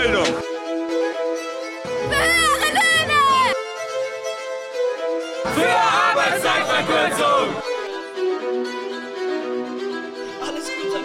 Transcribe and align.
Ausbildung! 0.00 0.24
Höhere 2.08 2.68
Löhne! 2.72 3.20
Für 5.54 5.72
Arbeitszeitverkürzung! 5.78 7.48
Alles 10.40 10.64
gut, 10.64 10.92
Mann. 10.92 11.04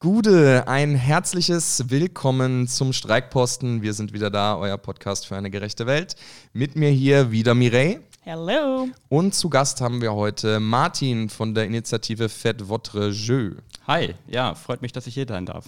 Gude, 0.00 0.64
ein 0.66 0.96
herzliches 0.96 1.84
Willkommen 1.88 2.66
zum 2.66 2.92
Streikposten. 2.92 3.82
Wir 3.82 3.92
sind 3.92 4.12
wieder 4.12 4.30
da, 4.30 4.56
euer 4.56 4.78
Podcast 4.78 5.28
für 5.28 5.36
eine 5.36 5.50
gerechte 5.50 5.86
Welt. 5.86 6.16
Mit 6.52 6.74
mir 6.74 6.90
hier 6.90 7.30
wieder 7.30 7.54
Mireille. 7.54 8.07
Hello. 8.30 8.86
Und 9.08 9.34
zu 9.34 9.48
Gast 9.48 9.80
haben 9.80 10.02
wir 10.02 10.12
heute 10.12 10.60
Martin 10.60 11.30
von 11.30 11.54
der 11.54 11.64
Initiative 11.64 12.28
Faites 12.28 12.68
Votre 12.68 13.08
Jeu. 13.08 13.52
Hi, 13.86 14.14
ja, 14.26 14.54
freut 14.54 14.82
mich, 14.82 14.92
dass 14.92 15.06
ich 15.06 15.14
hier 15.14 15.24
sein 15.26 15.46
darf. 15.46 15.64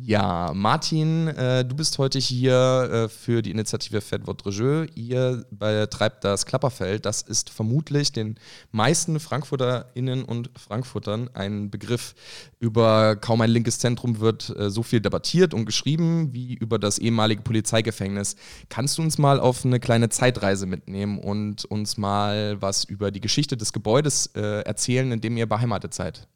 Ja, 0.00 0.52
Martin, 0.54 1.26
äh, 1.26 1.64
du 1.64 1.74
bist 1.74 1.98
heute 1.98 2.20
hier 2.20 2.54
äh, 2.54 3.08
für 3.08 3.42
die 3.42 3.50
Initiative 3.50 4.00
Votre 4.00 4.50
Jeu. 4.50 4.86
Ihr 4.94 5.44
betreibt 5.50 6.22
das 6.22 6.46
Klapperfeld. 6.46 7.04
Das 7.04 7.22
ist 7.22 7.50
vermutlich 7.50 8.12
den 8.12 8.38
meisten 8.70 9.18
FrankfurterInnen 9.18 10.22
und 10.22 10.50
Frankfurtern 10.56 11.30
ein 11.34 11.70
Begriff. 11.70 12.14
Über 12.60 13.16
kaum 13.16 13.40
ein 13.40 13.50
linkes 13.50 13.80
Zentrum 13.80 14.20
wird 14.20 14.56
äh, 14.56 14.70
so 14.70 14.84
viel 14.84 15.00
debattiert 15.00 15.52
und 15.52 15.66
geschrieben 15.66 16.32
wie 16.32 16.54
über 16.54 16.78
das 16.78 17.00
ehemalige 17.00 17.42
Polizeigefängnis. 17.42 18.36
Kannst 18.68 18.98
du 18.98 19.02
uns 19.02 19.18
mal 19.18 19.40
auf 19.40 19.64
eine 19.64 19.80
kleine 19.80 20.10
Zeitreise 20.10 20.66
mitnehmen 20.66 21.18
und 21.18 21.64
uns 21.64 21.96
mal 21.96 22.62
was 22.62 22.84
über 22.84 23.10
die 23.10 23.20
Geschichte 23.20 23.56
des 23.56 23.72
Gebäudes 23.72 24.30
äh, 24.36 24.60
erzählen, 24.60 25.10
in 25.10 25.20
dem 25.20 25.36
ihr 25.36 25.48
beheimatet 25.48 25.92
seid? 25.92 26.28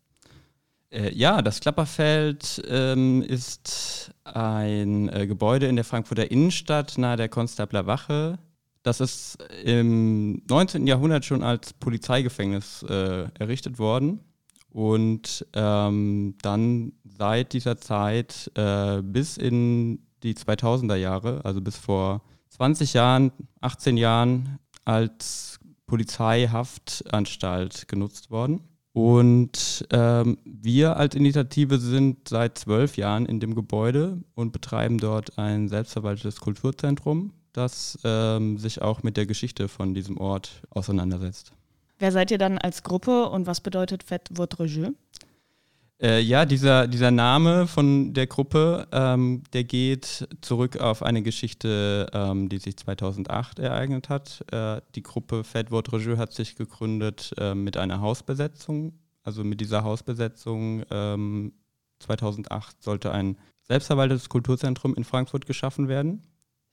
Äh, 0.93 1.15
ja, 1.15 1.43
das 1.43 1.61
Klapperfeld 1.61 2.63
ähm, 2.69 3.23
ist 3.23 4.13
ein 4.25 5.09
äh, 5.09 5.27
Gebäude 5.27 5.67
in 5.67 5.77
der 5.77 5.85
Frankfurter 5.85 6.31
Innenstadt 6.31 6.99
nahe 6.99 7.17
der 7.17 7.29
Konstabler 7.29 7.87
Wache. 7.87 8.39
Das 8.83 9.01
ist 9.01 9.39
im 9.65 10.43
19. 10.49 10.87
Jahrhundert 10.87 11.25
schon 11.25 11.43
als 11.43 11.73
Polizeigefängnis 11.73 12.83
äh, 12.83 13.27
errichtet 13.39 13.79
worden 13.79 14.21
und 14.71 15.47
ähm, 15.55 16.35
dann 16.43 16.93
seit 17.05 17.53
dieser 17.53 17.79
Zeit 17.79 18.51
äh, 18.55 19.01
bis 19.03 19.39
in 19.39 20.01
die 20.23 20.35
2000er 20.35 20.97
Jahre, 20.97 21.45
also 21.45 21.61
bis 21.61 21.77
vor 21.77 22.23
20 22.51 22.93
Jahren, 22.93 23.33
18 23.61 23.97
Jahren 23.97 24.59
als 24.85 25.59
Polizeihaftanstalt 25.87 27.89
genutzt 27.89 28.31
worden. 28.31 28.61
Und 28.93 29.87
ähm, 29.91 30.39
wir 30.45 30.97
als 30.99 31.15
Initiative 31.15 31.79
sind 31.79 32.29
seit 32.29 32.59
zwölf 32.59 32.97
Jahren 32.99 33.25
in 33.25 33.41
dem 33.41 33.55
Gebäude 33.55 34.19
und 34.35 34.53
betreiben 34.53 34.99
dort 34.99 35.39
ein 35.39 35.69
selbstverwaltetes 35.69 36.41
Kulturzentrum, 36.41 37.33
das 37.55 37.99
ähm, 38.05 38.59
sich 38.59 38.83
auch 38.83 39.03
mit 39.03 39.17
der 39.17 39.25
Geschichte 39.25 39.69
von 39.69 39.95
diesem 39.95 40.19
Ort 40.19 40.63
auseinandersetzt. 40.69 41.53
Wer 41.99 42.13
seid 42.13 42.31
ihr 42.31 42.39
dann 42.39 42.59
als 42.59 42.83
Gruppe 42.83 43.29
und 43.31 43.47
was 43.47 43.61
bedeutet 43.61 44.03
Faites 44.03 44.37
Votre 44.37 44.67
Jeu? 44.67 44.91
Äh, 46.03 46.21
ja, 46.21 46.47
dieser, 46.47 46.89
dieser 46.89 47.13
Name 47.13 47.69
von 47.69 48.13
der 48.13 48.27
Gruppe, 48.27 48.89
ähm, 48.91 49.45
der 49.53 49.63
geht 49.63 50.27
zurück 50.41 50.79
auf 50.79 51.05
eine 51.05 51.23
Geschichte, 51.23 52.09
ähm, 52.13 52.49
die 52.49 52.59
sich 52.59 52.77
2008 52.77 53.61
ereignet 53.61 54.09
hat. 54.09 54.45
Äh, 54.51 54.81
die 54.97 55.05
Gruppe 55.05 55.45
Faites 55.45 55.71
Votre 55.71 55.99
Jeu 55.99 56.17
hat 56.17 56.33
sich 56.33 56.57
gegründet 56.57 57.33
äh, 57.39 57.55
mit 57.55 57.77
einer 57.77 58.01
Hausbesetzung. 58.01 58.95
Also 59.23 59.45
mit 59.45 59.61
dieser 59.61 59.85
Hausbesetzung 59.85 60.83
ähm, 60.91 61.53
2008 62.01 62.83
sollte 62.83 63.13
ein 63.13 63.39
selbstverwaltetes 63.61 64.29
Kulturzentrum 64.29 64.97
in 64.97 65.05
Frankfurt 65.05 65.47
geschaffen 65.47 65.87
werden. 65.87 66.23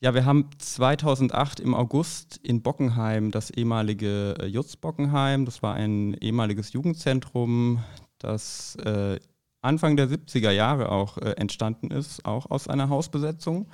Ja, 0.01 0.15
wir 0.15 0.25
haben 0.25 0.49
2008 0.57 1.59
im 1.59 1.75
August 1.75 2.37
in 2.41 2.63
Bockenheim 2.63 3.29
das 3.29 3.51
ehemalige 3.51 4.33
äh, 4.39 4.47
Jutz 4.47 4.75
Bockenheim, 4.75 5.45
das 5.45 5.61
war 5.61 5.75
ein 5.75 6.15
ehemaliges 6.15 6.73
Jugendzentrum, 6.73 7.83
das 8.19 8.75
äh, 8.77 9.19
Anfang 9.61 9.97
der 9.97 10.07
70er 10.07 10.51
Jahre 10.51 10.89
auch 10.89 11.17
äh, 11.17 11.31
entstanden 11.31 11.91
ist, 11.91 12.25
auch 12.25 12.49
aus 12.49 12.67
einer 12.67 12.89
Hausbesetzung. 12.89 13.67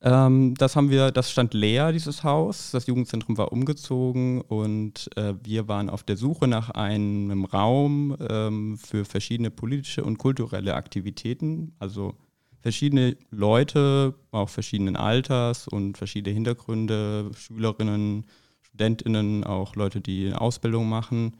Ähm, 0.00 0.54
das 0.56 0.76
haben 0.76 0.90
wir, 0.90 1.10
das 1.10 1.30
stand 1.30 1.54
leer, 1.54 1.92
dieses 1.92 2.24
Haus. 2.24 2.72
Das 2.72 2.86
Jugendzentrum 2.86 3.38
war 3.38 3.52
umgezogen 3.52 4.40
und 4.40 5.08
äh, 5.16 5.34
wir 5.42 5.68
waren 5.68 5.90
auf 5.90 6.02
der 6.02 6.16
Suche 6.16 6.48
nach 6.48 6.70
einem 6.70 7.44
Raum 7.44 8.16
ähm, 8.28 8.78
für 8.78 9.04
verschiedene 9.04 9.50
politische 9.50 10.04
und 10.04 10.18
kulturelle 10.18 10.74
Aktivitäten. 10.74 11.74
Also 11.78 12.14
verschiedene 12.60 13.16
Leute, 13.30 14.14
auch 14.30 14.48
verschiedenen 14.48 14.96
Alters 14.96 15.66
und 15.68 15.98
verschiedene 15.98 16.34
Hintergründe, 16.34 17.30
Schülerinnen, 17.34 18.26
Studentinnen, 18.62 19.44
auch 19.44 19.76
Leute, 19.76 20.00
die 20.00 20.26
eine 20.26 20.40
Ausbildung 20.40 20.88
machen 20.88 21.36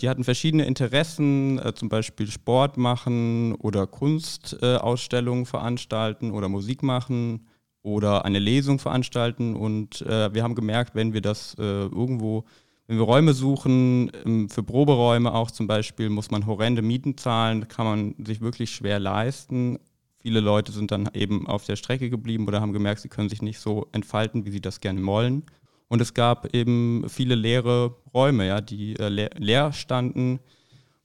die 0.00 0.08
hatten 0.08 0.24
verschiedene 0.24 0.66
Interessen, 0.66 1.58
äh, 1.58 1.74
zum 1.74 1.88
Beispiel 1.88 2.30
Sport 2.30 2.76
machen 2.76 3.54
oder 3.56 3.86
Kunstausstellungen 3.86 5.46
veranstalten 5.46 6.30
oder 6.30 6.48
Musik 6.48 6.82
machen 6.82 7.46
oder 7.82 8.24
eine 8.24 8.38
Lesung 8.38 8.78
veranstalten. 8.78 9.56
Und 9.56 10.02
äh, 10.02 10.32
wir 10.32 10.42
haben 10.42 10.54
gemerkt, 10.54 10.94
wenn 10.94 11.12
wir 11.12 11.20
das 11.20 11.54
irgendwo, 11.58 12.44
wenn 12.86 12.98
wir 12.98 13.04
Räume 13.04 13.32
suchen, 13.32 14.12
ähm, 14.24 14.48
für 14.50 14.62
Proberäume 14.62 15.32
auch 15.32 15.50
zum 15.50 15.66
Beispiel, 15.66 16.10
muss 16.10 16.30
man 16.30 16.46
horrende 16.46 16.82
Mieten 16.82 17.16
zahlen, 17.16 17.66
kann 17.68 17.86
man 17.86 18.14
sich 18.24 18.40
wirklich 18.40 18.70
schwer 18.70 18.98
leisten. 19.00 19.78
Viele 20.18 20.40
Leute 20.40 20.72
sind 20.72 20.90
dann 20.90 21.08
eben 21.14 21.46
auf 21.46 21.64
der 21.64 21.76
Strecke 21.76 22.10
geblieben 22.10 22.46
oder 22.46 22.60
haben 22.60 22.72
gemerkt, 22.72 23.00
sie 23.00 23.08
können 23.08 23.28
sich 23.28 23.42
nicht 23.42 23.58
so 23.58 23.88
entfalten, 23.92 24.46
wie 24.46 24.50
sie 24.50 24.60
das 24.60 24.80
gerne 24.80 25.04
wollen. 25.04 25.44
Und 25.88 26.00
es 26.00 26.14
gab 26.14 26.54
eben 26.54 27.04
viele 27.08 27.34
leere 27.34 27.94
Räume, 28.12 28.46
ja, 28.46 28.60
die 28.60 28.96
äh, 28.98 29.08
leer, 29.08 29.72
standen. 29.72 30.40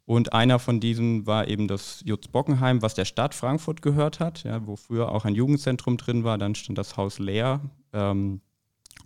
Und 0.05 0.33
einer 0.33 0.57
von 0.57 0.79
diesen 0.79 1.27
war 1.27 1.47
eben 1.47 1.67
das 1.67 2.01
Jutz 2.05 2.27
Bockenheim, 2.27 2.81
was 2.81 2.95
der 2.95 3.05
Stadt 3.05 3.35
Frankfurt 3.35 3.81
gehört 3.81 4.19
hat, 4.19 4.43
ja, 4.43 4.65
wo 4.65 4.75
früher 4.75 5.11
auch 5.11 5.25
ein 5.25 5.35
Jugendzentrum 5.35 5.97
drin 5.97 6.23
war. 6.23 6.37
Dann 6.37 6.55
stand 6.55 6.77
das 6.77 6.97
Haus 6.97 7.19
leer. 7.19 7.61
Ähm, 7.93 8.41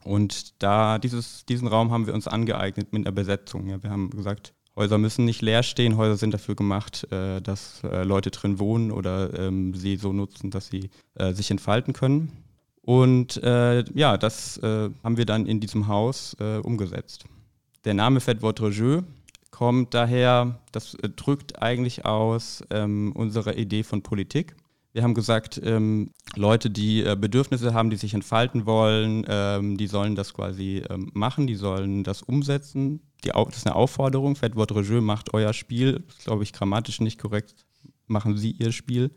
und 0.03 0.61
da 0.61 0.99
dieses, 0.99 1.45
diesen 1.45 1.67
Raum 1.67 1.91
haben 1.91 2.07
wir 2.07 2.13
uns 2.13 2.27
angeeignet 2.27 2.93
mit 2.93 3.05
einer 3.05 3.13
Besetzung. 3.13 3.67
Ja. 3.67 3.81
Wir 3.83 3.89
haben 3.89 4.09
gesagt, 4.11 4.53
Häuser 4.75 4.97
müssen 4.97 5.25
nicht 5.25 5.41
leer 5.41 5.63
stehen, 5.63 5.97
Häuser 5.97 6.17
sind 6.17 6.33
dafür 6.33 6.55
gemacht, 6.55 7.11
äh, 7.11 7.41
dass 7.41 7.83
äh, 7.83 8.03
Leute 8.03 8.31
drin 8.31 8.59
wohnen 8.59 8.91
oder 8.91 9.37
ähm, 9.37 9.73
sie 9.75 9.97
so 9.97 10.13
nutzen, 10.13 10.49
dass 10.49 10.67
sie 10.67 10.89
äh, 11.15 11.33
sich 11.33 11.51
entfalten 11.51 11.93
können. 11.93 12.42
Und 12.85 13.41
äh, 13.43 13.83
ja, 13.93 14.17
das 14.17 14.57
äh, 14.57 14.89
haben 15.03 15.17
wir 15.17 15.25
dann 15.25 15.45
in 15.45 15.59
diesem 15.61 15.87
Haus 15.87 16.35
äh, 16.39 16.57
umgesetzt. 16.57 17.23
Der 17.85 17.93
Name 17.93 18.19
Faites 18.19 18.43
Votre 18.43 18.69
Jeu 18.69 19.01
kommt 19.51 19.93
daher, 19.93 20.59
das 20.73 20.95
äh, 20.95 21.09
drückt 21.09 21.61
eigentlich 21.61 22.05
aus 22.05 22.63
ähm, 22.71 23.13
unserer 23.13 23.57
Idee 23.57 23.83
von 23.83 24.01
Politik. 24.03 24.55
Wir 24.91 25.01
haben 25.01 25.13
gesagt, 25.13 25.61
ähm, 25.63 26.11
Leute, 26.35 26.69
die 26.69 27.03
äh, 27.03 27.15
Bedürfnisse 27.19 27.73
haben, 27.73 27.89
die 27.89 27.95
sich 27.95 28.13
entfalten 28.13 28.65
wollen, 28.65 29.25
ähm, 29.27 29.77
die 29.77 29.87
sollen 29.87 30.15
das 30.15 30.33
quasi 30.33 30.83
ähm, 30.89 31.09
machen, 31.13 31.47
die 31.47 31.55
sollen 31.55 32.03
das 32.03 32.21
umsetzen. 32.21 32.99
Die, 33.23 33.29
das 33.29 33.57
ist 33.57 33.65
eine 33.65 33.75
Aufforderung. 33.75 34.35
Faites 34.35 34.57
Votre 34.57 34.81
Jeu 34.81 35.01
macht 35.01 35.33
euer 35.33 35.53
Spiel. 35.53 36.03
Das 36.07 36.17
ist, 36.17 36.25
glaube 36.25 36.43
ich, 36.43 36.51
grammatisch 36.51 36.99
nicht 36.99 37.17
korrekt. 37.17 37.55
Machen 38.07 38.37
Sie 38.37 38.51
Ihr 38.51 38.71
Spiel. 38.71 39.11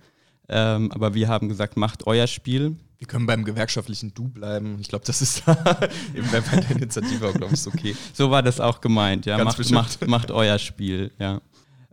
Ähm, 0.49 0.93
aber 0.93 1.15
wir 1.15 1.29
haben 1.29 1.49
gesagt, 1.49 1.77
macht 1.77 2.07
euer 2.07 2.29
Spiel. 2.29 2.77
Wir 2.99 3.07
können 3.07 3.27
beim 3.27 3.45
gewerkschaftlichen 3.45 4.15
Du 4.15 4.29
bleiben. 4.29 4.79
Ich 4.81 4.89
glaube, 4.89 5.05
das 5.05 5.21
ist 5.21 5.43
eben 6.15 6.29
bei 6.31 6.41
der 6.41 6.71
Initiative 6.71 7.29
auch, 7.29 7.35
glaube 7.35 7.55
ich, 7.55 7.67
okay. 7.67 7.95
So 8.15 8.31
war 8.31 8.43
das 8.43 8.59
auch 8.59 8.81
gemeint, 8.81 9.27
ja. 9.27 9.43
macht, 9.43 9.71
macht, 9.71 10.07
macht, 10.07 10.31
euer 10.31 10.59
Spiel, 10.59 11.13
ja. 11.19 11.41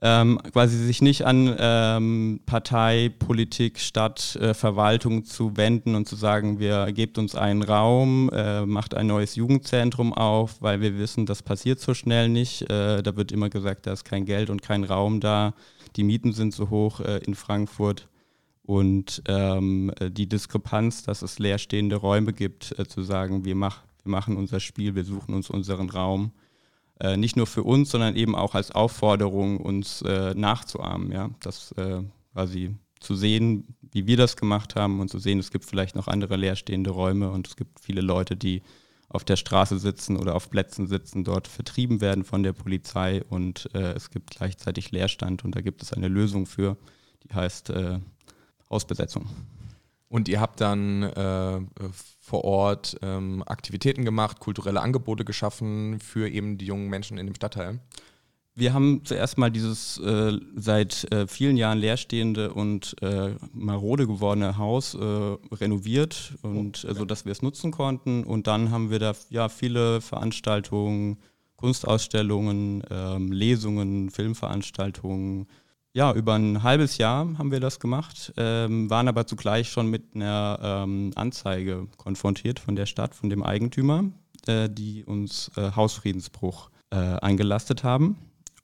Ähm, 0.06 0.38
quasi 0.52 0.78
sich 0.78 1.02
nicht 1.02 1.26
an 1.26 1.56
ähm, 1.58 2.42
Partei, 2.46 3.10
Politik, 3.20 3.80
Stadt, 3.80 4.36
äh, 4.36 4.54
Verwaltung 4.54 5.24
zu 5.24 5.56
wenden 5.56 5.96
und 5.96 6.10
zu 6.10 6.18
sagen, 6.18 6.60
wir 6.60 6.92
gebt 6.92 7.18
uns 7.18 7.36
einen 7.36 7.64
Raum, 7.64 8.30
äh, 8.34 8.66
macht 8.66 8.96
ein 8.96 9.08
neues 9.08 9.36
Jugendzentrum 9.36 10.12
auf, 10.12 10.62
weil 10.62 10.82
wir 10.82 10.98
wissen, 10.98 11.26
das 11.26 11.42
passiert 11.42 11.80
so 11.80 11.94
schnell 11.94 12.28
nicht. 12.28 12.70
Äh, 12.70 13.02
da 13.02 13.16
wird 13.16 13.32
immer 13.32 13.50
gesagt, 13.50 13.88
da 13.88 13.94
ist 13.94 14.04
kein 14.04 14.26
Geld 14.26 14.50
und 14.50 14.62
kein 14.62 14.84
Raum 14.84 15.22
da. 15.22 15.54
Die 15.96 16.04
Mieten 16.04 16.34
sind 16.34 16.54
so 16.54 16.70
hoch 16.70 17.00
äh, 17.00 17.20
in 17.20 17.34
Frankfurt. 17.34 18.10
Und 18.66 19.22
ähm, 19.28 19.92
äh, 20.00 20.10
die 20.10 20.28
Diskrepanz, 20.28 21.04
dass 21.04 21.22
es 21.22 21.38
leerstehende 21.38 21.98
Räume 21.98 22.32
gibt, 22.32 22.78
äh, 22.80 22.88
zu 22.88 23.04
sagen, 23.04 23.44
wir, 23.44 23.56
mach, 23.56 23.84
wir 24.04 24.12
machen 24.12 24.38
unser 24.38 24.60
Spiel, 24.60 24.96
wir 24.96 25.04
suchen 25.04 25.36
uns 25.36 25.50
unseren 25.50 25.90
Raum, 25.90 26.32
äh, 27.00 27.18
nicht 27.18 27.36
nur 27.36 27.48
für 27.48 27.64
uns, 27.64 27.92
sondern 27.92 28.16
eben 28.16 28.36
auch 28.36 28.56
als 28.56 28.72
Aufforderung, 28.72 29.58
uns 29.58 30.02
äh, 30.04 30.34
nachzuahmen. 30.34 31.12
Ja? 31.12 31.30
Das 31.42 31.74
äh, 31.74 32.04
quasi 32.32 32.76
zu 33.02 33.16
sehen, 33.16 33.76
wie 33.92 34.08
wir 34.08 34.16
das 34.16 34.38
gemacht 34.38 34.78
haben 34.78 35.02
und 35.02 35.10
zu 35.10 35.20
sehen, 35.20 35.40
es 35.40 35.52
gibt 35.52 35.66
vielleicht 35.66 35.96
noch 35.96 36.08
andere 36.08 36.38
leerstehende 36.38 36.92
Räume 36.92 37.32
und 37.32 37.48
es 37.48 37.58
gibt 37.58 37.82
viele 37.82 38.00
Leute, 38.00 38.38
die 38.38 38.62
auf 39.10 39.26
der 39.26 39.36
Straße 39.36 39.78
sitzen 39.78 40.16
oder 40.16 40.36
auf 40.36 40.50
Plätzen 40.50 40.88
sitzen, 40.88 41.26
dort 41.26 41.50
vertrieben 41.50 42.00
werden 42.00 42.24
von 42.24 42.44
der 42.44 42.54
Polizei 42.54 43.24
und 43.26 43.70
äh, 43.74 43.92
es 43.92 44.10
gibt 44.10 44.32
gleichzeitig 44.32 44.92
Leerstand 44.92 45.44
und 45.44 45.54
da 45.56 45.62
gibt 45.62 45.84
es 45.84 45.92
eine 45.92 46.08
Lösung 46.08 46.46
für, 46.46 46.78
die 47.24 47.34
heißt 47.34 47.72
Hausbesetzung. 48.74 49.26
Und 50.10 50.28
ihr 50.28 50.40
habt 50.40 50.62
dann 50.62 51.04
äh, 51.04 51.60
vor 52.20 52.44
Ort 52.44 52.98
ähm, 53.02 53.44
Aktivitäten 53.46 54.06
gemacht, 54.06 54.40
kulturelle 54.40 54.82
Angebote 54.82 55.26
geschaffen 55.26 56.00
für 56.00 56.30
eben 56.30 56.58
die 56.58 56.66
jungen 56.66 56.88
Menschen 56.88 57.18
in 57.18 57.26
dem 57.26 57.36
Stadtteil? 57.36 57.80
Wir 58.56 58.76
haben 58.76 59.02
zuerst 59.04 59.40
mal 59.40 59.50
dieses 59.50 59.98
äh, 59.98 60.38
seit 60.56 61.12
äh, 61.12 61.26
vielen 61.26 61.58
Jahren 61.58 61.80
leerstehende 61.80 62.54
und 62.54 62.96
äh, 63.02 63.32
marode 63.52 64.06
gewordene 64.06 64.58
Haus 64.58 64.94
äh, 64.94 65.00
renoviert 65.00 66.36
und 66.44 66.84
oh, 66.86 66.90
okay. 66.90 67.00
so 67.00 67.06
dass 67.06 67.26
wir 67.26 67.32
es 67.32 67.42
nutzen 67.42 67.72
konnten. 67.72 68.24
Und 68.24 68.46
dann 68.46 68.70
haben 68.70 68.92
wir 68.92 69.00
da 69.00 69.14
ja 69.32 69.50
viele 69.50 70.02
Veranstaltungen, 70.02 71.18
Kunstausstellungen, 71.56 72.84
ähm, 72.92 73.32
Lesungen, 73.32 74.12
Filmveranstaltungen. 74.12 75.48
Ja, 75.96 76.12
über 76.12 76.34
ein 76.34 76.64
halbes 76.64 76.98
Jahr 76.98 77.38
haben 77.38 77.52
wir 77.52 77.60
das 77.60 77.80
gemacht, 77.80 78.34
ähm, 78.36 78.90
waren 78.90 79.08
aber 79.08 79.28
zugleich 79.28 79.70
schon 79.70 79.92
mit 79.92 80.16
einer 80.16 80.60
ähm, 80.64 81.12
Anzeige 81.14 81.88
konfrontiert 81.98 82.60
von 82.60 82.76
der 82.76 82.88
Stadt, 82.88 83.14
von 83.14 83.30
dem 83.30 83.44
Eigentümer, 83.44 84.06
äh, 84.48 84.70
die 84.72 85.06
uns 85.06 85.52
äh, 85.56 85.72
Hausfriedensbruch 85.76 86.70
eingelastet 86.90 87.84
haben. 87.84 88.18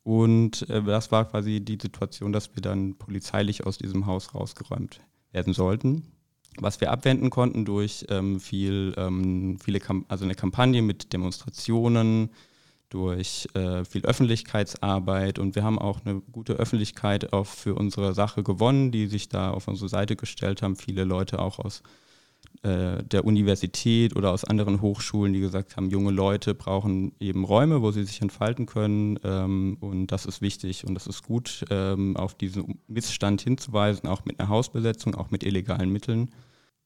Und 0.03 0.69
äh, 0.69 0.83
das 0.83 1.11
war 1.11 1.25
quasi 1.25 1.61
die 1.61 1.79
Situation, 1.81 2.31
dass 2.31 2.53
wir 2.55 2.61
dann 2.61 2.95
polizeilich 2.95 3.65
aus 3.65 3.79
diesem 3.79 4.05
Haus 4.05 4.35
rausgeräumt 4.35 5.01
werden 5.31 5.53
sollten. 5.53 6.11
Was 6.59 6.79
wir 6.79 6.91
abwenden 6.91 7.31
konnten 7.31 7.65
durch 7.65 8.05
ähm, 8.09 8.39
viel, 8.39 8.93
ähm, 8.97 9.57
viele 9.59 9.79
also 10.09 10.25
eine 10.25 10.35
Kampagne 10.35 10.83
mit 10.83 11.11
Demonstrationen, 11.11 12.29
durch 12.89 13.47
äh, 13.53 13.85
viel 13.85 14.05
Öffentlichkeitsarbeit 14.05 15.39
und 15.39 15.55
wir 15.55 15.63
haben 15.63 15.79
auch 15.79 15.99
eine 16.05 16.21
gute 16.21 16.53
Öffentlichkeit 16.53 17.33
auch 17.33 17.45
für 17.45 17.75
unsere 17.75 18.13
Sache 18.13 18.43
gewonnen, 18.43 18.91
die 18.91 19.07
sich 19.07 19.29
da 19.29 19.51
auf 19.51 19.67
unsere 19.67 19.89
Seite 19.89 20.15
gestellt 20.15 20.61
haben. 20.61 20.75
Viele 20.75 21.03
Leute 21.03 21.39
auch 21.39 21.59
aus 21.59 21.83
äh, 22.63 23.03
der 23.03 23.23
Universität 23.23 24.15
oder 24.17 24.31
aus 24.31 24.43
anderen 24.43 24.81
Hochschulen, 24.81 25.31
die 25.31 25.39
gesagt 25.39 25.77
haben, 25.77 25.89
junge 25.89 26.11
Leute 26.11 26.53
brauchen 26.55 27.13
eben 27.19 27.45
Räume, 27.45 27.81
wo 27.81 27.91
sie 27.91 28.03
sich 28.03 28.21
entfalten 28.21 28.65
können. 28.65 29.17
Ähm, 29.23 29.77
und 29.79 30.07
das 30.07 30.25
ist 30.25 30.41
wichtig 30.41 30.85
und 30.85 30.93
das 30.95 31.07
ist 31.07 31.23
gut, 31.23 31.63
ähm, 31.69 32.17
auf 32.17 32.33
diesen 32.33 32.79
Missstand 32.87 33.41
hinzuweisen, 33.41 34.09
auch 34.09 34.25
mit 34.25 34.39
einer 34.39 34.49
Hausbesetzung, 34.49 35.15
auch 35.15 35.31
mit 35.31 35.43
illegalen 35.43 35.89
Mitteln. 35.89 36.31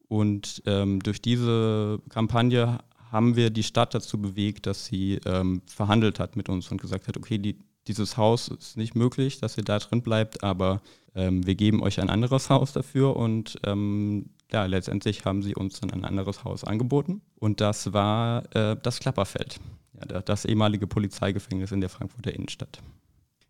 Und 0.07 0.61
ähm, 0.67 1.01
durch 1.01 1.21
diese 1.21 1.99
Kampagne 2.09 2.79
haben 3.13 3.35
wir 3.35 3.51
die 3.51 3.63
Stadt 3.63 3.93
dazu 3.93 4.19
bewegt, 4.19 4.65
dass 4.65 4.87
sie 4.87 5.19
ähm, 5.25 5.61
verhandelt 5.67 6.19
hat 6.19 6.35
mit 6.35 6.49
uns 6.49 6.69
und 6.71 6.81
gesagt 6.81 7.07
hat, 7.07 7.15
okay, 7.15 7.37
die, 7.37 7.59
dieses 7.87 8.17
Haus 8.17 8.47
ist 8.47 8.75
nicht 8.75 8.95
möglich, 8.95 9.39
dass 9.39 9.55
ihr 9.55 9.63
da 9.63 9.77
drin 9.77 10.01
bleibt, 10.01 10.43
aber 10.43 10.81
ähm, 11.13 11.45
wir 11.45 11.53
geben 11.53 11.83
euch 11.83 12.01
ein 12.01 12.09
anderes 12.09 12.49
Haus 12.49 12.73
dafür 12.73 13.15
und 13.15 13.59
ähm, 13.65 14.31
ja, 14.51 14.65
letztendlich 14.65 15.25
haben 15.25 15.43
sie 15.43 15.53
uns 15.53 15.79
dann 15.79 15.91
ein 15.91 16.05
anderes 16.05 16.43
Haus 16.43 16.63
angeboten 16.63 17.21
und 17.39 17.61
das 17.61 17.93
war 17.93 18.43
äh, 18.55 18.75
das 18.81 18.99
Klapperfeld, 18.99 19.59
ja, 19.93 20.21
das 20.21 20.45
ehemalige 20.45 20.87
Polizeigefängnis 20.87 21.71
in 21.71 21.81
der 21.81 21.89
Frankfurter 21.89 22.33
Innenstadt. 22.33 22.79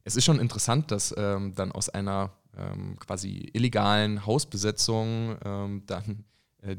Es 0.04 0.18
ist 0.18 0.26
schon 0.26 0.40
interessant, 0.40 0.92
dass 0.92 1.16
ähm, 1.18 1.56
dann 1.56 1.72
aus 1.72 1.88
einer 1.88 2.32
ähm, 2.58 2.98
quasi 3.00 3.50
illegalen 3.54 4.26
Hausbesetzung 4.26 5.38
ähm, 5.46 5.84
dann 5.88 6.26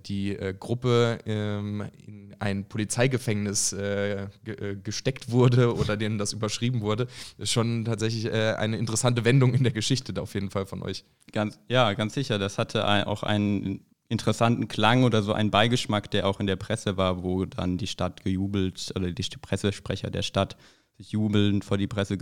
die 0.06 0.36
äh, 0.36 0.54
Gruppe 0.58 1.18
ähm, 1.26 1.84
in 2.06 2.34
ein 2.38 2.64
Polizeigefängnis 2.68 3.72
äh, 3.72 4.28
ge 4.44 4.76
gesteckt 4.82 5.30
wurde 5.30 5.74
oder 5.78 5.96
denen 5.96 6.18
das 6.18 6.32
überschrieben 6.32 6.80
wurde, 6.80 7.06
ist 7.38 7.52
schon 7.52 7.84
tatsächlich 7.84 8.30
eine 8.32 8.76
interessante 8.76 9.24
Wendung 9.24 9.54
in 9.54 9.62
der 9.62 9.72
Geschichte 9.72 10.20
auf 10.20 10.34
jeden 10.34 10.50
Fall 10.50 10.66
von 10.66 10.82
euch. 10.82 11.04
Ganz, 11.32 11.58
ja, 11.68 11.92
ganz 11.94 12.14
sicher. 12.14 12.38
Das 12.38 12.58
hatte 12.58 13.06
auch 13.06 13.22
einen 13.22 13.84
interessanten 14.08 14.68
Klang 14.68 15.04
oder 15.04 15.22
so 15.22 15.32
einen 15.32 15.50
Beigeschmack, 15.50 16.10
der 16.10 16.26
auch 16.26 16.40
in 16.40 16.46
der 16.46 16.56
Presse 16.56 16.96
war, 16.96 17.22
wo 17.22 17.44
dann 17.44 17.78
die 17.78 17.86
Stadt 17.86 18.22
gejubelt 18.22 18.92
oder 18.96 19.10
die 19.10 19.22
Pressesprecher 19.40 20.10
der 20.10 20.22
Stadt 20.22 20.56
sich 20.96 21.12
jubelnd 21.12 21.64
vor 21.64 21.78
die 21.78 21.86
Presse 21.86 22.16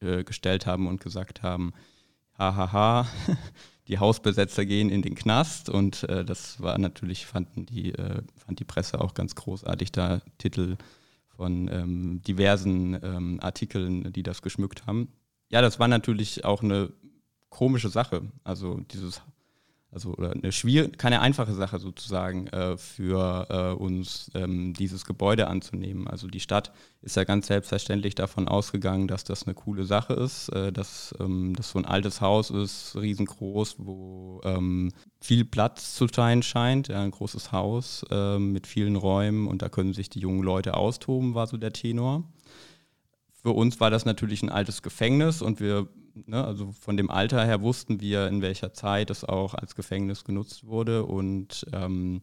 äh, 0.00 0.24
gestellt 0.24 0.66
haben 0.66 0.86
und 0.86 1.00
gesagt 1.00 1.42
haben, 1.42 1.72
hahaha, 2.38 3.06
die 3.88 3.98
Hausbesetzer 3.98 4.64
gehen 4.64 4.90
in 4.90 5.02
den 5.02 5.14
Knast 5.14 5.68
und 5.68 6.04
äh, 6.04 6.24
das 6.24 6.60
war 6.60 6.78
natürlich, 6.78 7.26
fanden 7.26 7.66
die, 7.66 7.92
äh, 7.92 8.22
fand 8.36 8.60
die 8.60 8.64
Presse 8.64 9.00
auch 9.00 9.14
ganz 9.14 9.34
großartig, 9.34 9.92
da 9.92 10.20
Titel 10.38 10.76
von 11.36 11.68
ähm, 11.68 12.22
diversen 12.22 12.94
ähm, 13.02 13.38
Artikeln, 13.40 14.12
die 14.12 14.22
das 14.22 14.42
geschmückt 14.42 14.86
haben. 14.86 15.08
Ja, 15.50 15.60
das 15.60 15.78
war 15.80 15.88
natürlich 15.88 16.44
auch 16.44 16.62
eine 16.62 16.92
komische 17.48 17.88
Sache. 17.88 18.22
Also 18.44 18.80
dieses 18.92 19.20
also 19.92 20.14
oder 20.14 20.32
eine 20.32 20.52
schwierige, 20.52 20.96
keine 20.96 21.20
einfache 21.20 21.52
Sache 21.52 21.78
sozusagen 21.78 22.46
äh, 22.48 22.78
für 22.78 23.46
äh, 23.50 23.74
uns, 23.74 24.30
ähm, 24.34 24.72
dieses 24.72 25.04
Gebäude 25.04 25.48
anzunehmen. 25.48 26.08
Also 26.08 26.28
die 26.28 26.40
Stadt 26.40 26.72
ist 27.02 27.16
ja 27.16 27.24
ganz 27.24 27.48
selbstverständlich 27.48 28.14
davon 28.14 28.48
ausgegangen, 28.48 29.06
dass 29.06 29.24
das 29.24 29.46
eine 29.46 29.54
coole 29.54 29.84
Sache 29.84 30.14
ist, 30.14 30.48
äh, 30.48 30.72
dass 30.72 31.14
ähm, 31.20 31.54
das 31.54 31.70
so 31.70 31.78
ein 31.78 31.84
altes 31.84 32.22
Haus 32.22 32.48
ist, 32.48 32.96
riesengroß, 32.96 33.76
wo 33.78 34.40
ähm, 34.44 34.92
viel 35.20 35.44
Platz 35.44 35.94
zu 35.94 36.06
sein 36.08 36.42
scheint, 36.42 36.88
ja, 36.88 37.02
ein 37.02 37.10
großes 37.10 37.52
Haus 37.52 38.04
ähm, 38.10 38.52
mit 38.52 38.66
vielen 38.66 38.96
Räumen 38.96 39.46
und 39.46 39.60
da 39.60 39.68
können 39.68 39.92
sich 39.92 40.08
die 40.08 40.20
jungen 40.20 40.42
Leute 40.42 40.74
austoben, 40.74 41.34
war 41.34 41.46
so 41.46 41.58
der 41.58 41.74
Tenor. 41.74 42.24
Für 43.42 43.50
uns 43.50 43.78
war 43.78 43.90
das 43.90 44.06
natürlich 44.06 44.42
ein 44.42 44.50
altes 44.50 44.82
Gefängnis 44.82 45.42
und 45.42 45.60
wir 45.60 45.88
ne, 46.14 46.44
also 46.44 46.72
von 46.72 46.96
dem 46.96 47.10
Alter 47.10 47.44
her 47.44 47.62
wussten 47.62 48.00
wir, 48.00 48.28
in 48.28 48.42
welcher 48.42 48.72
Zeit 48.72 49.10
es 49.10 49.24
auch 49.24 49.54
als 49.54 49.74
Gefängnis 49.74 50.24
genutzt 50.24 50.66
wurde 50.66 51.04
und 51.04 51.66
ähm, 51.72 52.22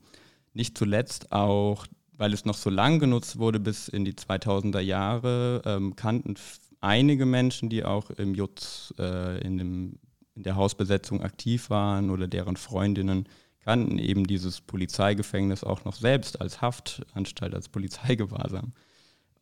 nicht 0.53 0.77
zuletzt 0.77 1.31
auch, 1.31 1.85
weil 2.13 2.33
es 2.33 2.45
noch 2.45 2.55
so 2.55 2.69
lang 2.69 2.99
genutzt 2.99 3.37
wurde 3.37 3.59
bis 3.59 3.87
in 3.87 4.05
die 4.05 4.13
2000er 4.13 4.79
Jahre, 4.79 5.61
ähm, 5.65 5.95
kannten 5.95 6.35
einige 6.81 7.25
Menschen, 7.25 7.69
die 7.69 7.83
auch 7.83 8.09
im 8.11 8.33
Jutz 8.35 8.93
äh, 8.99 9.41
in, 9.41 9.57
dem, 9.57 9.99
in 10.35 10.43
der 10.43 10.55
Hausbesetzung 10.55 11.21
aktiv 11.21 11.69
waren 11.69 12.09
oder 12.09 12.27
deren 12.27 12.57
Freundinnen, 12.57 13.27
kannten 13.59 13.99
eben 13.99 14.25
dieses 14.25 14.61
Polizeigefängnis 14.61 15.63
auch 15.63 15.85
noch 15.85 15.95
selbst 15.95 16.41
als 16.41 16.61
Haftanstalt, 16.61 17.53
als 17.53 17.69
Polizeigewahrsam 17.69 18.73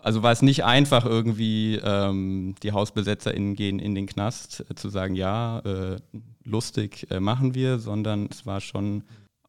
also 0.07 0.23
war 0.23 0.31
es 0.31 0.41
nicht 0.41 0.63
einfach 0.63 1.05
irgendwie, 1.05 1.81
ähm, 1.83 2.55
die 2.63 2.71
HausbesetzerInnen 2.71 3.55
gehen 3.55 3.77
in 3.77 3.93
den 3.93 4.05
Knast, 4.05 4.63
äh, 4.69 4.73
zu 4.73 4.87
sagen, 4.87 5.15
ja, 5.15 5.59
äh, 5.59 5.97
lustig 6.45 7.07
äh, 7.11 7.19
machen 7.19 7.55
wir, 7.55 7.77
sondern 7.77 8.29
es 8.31 8.45
war 8.45 8.61
schon 8.61 9.03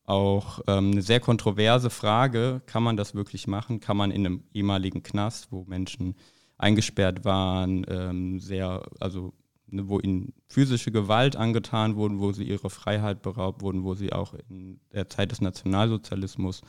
auch 0.05 0.59
ähm, 0.67 0.91
eine 0.91 1.03
sehr 1.03 1.21
kontroverse 1.21 1.91
Frage, 1.91 2.61
kann 2.67 2.83
man 2.83 2.97
das 2.97 3.15
wirklich 3.15 3.47
machen? 3.47 3.79
Kann 3.79 3.97
man 3.97 4.11
in 4.11 4.27
einem 4.27 4.43
ehemaligen 4.53 5.05
Knast, 5.05 5.47
wo 5.53 5.63
Menschen 5.69 6.17
eingesperrt 6.57 7.25
waren, 7.25 7.87
ähm, 7.89 8.41
sehr, 8.41 8.83
also 8.99 9.35
ne, 9.69 9.89
wo 9.89 10.01
ihnen 10.01 10.33
physische 10.49 10.91
Gewalt 10.91 11.37
angetan 11.37 11.95
wurden, 11.95 12.19
wo 12.19 12.33
sie 12.33 12.43
ihre 12.43 12.69
Freiheit 12.69 13.23
beraubt 13.23 13.63
wurden, 13.63 13.85
wo 13.85 13.95
sie 13.95 14.13
auch 14.13 14.35
in 14.51 14.81
der 14.93 15.09
Zeit 15.09 15.31
des 15.31 15.41
Nationalsozialismus 15.41 16.63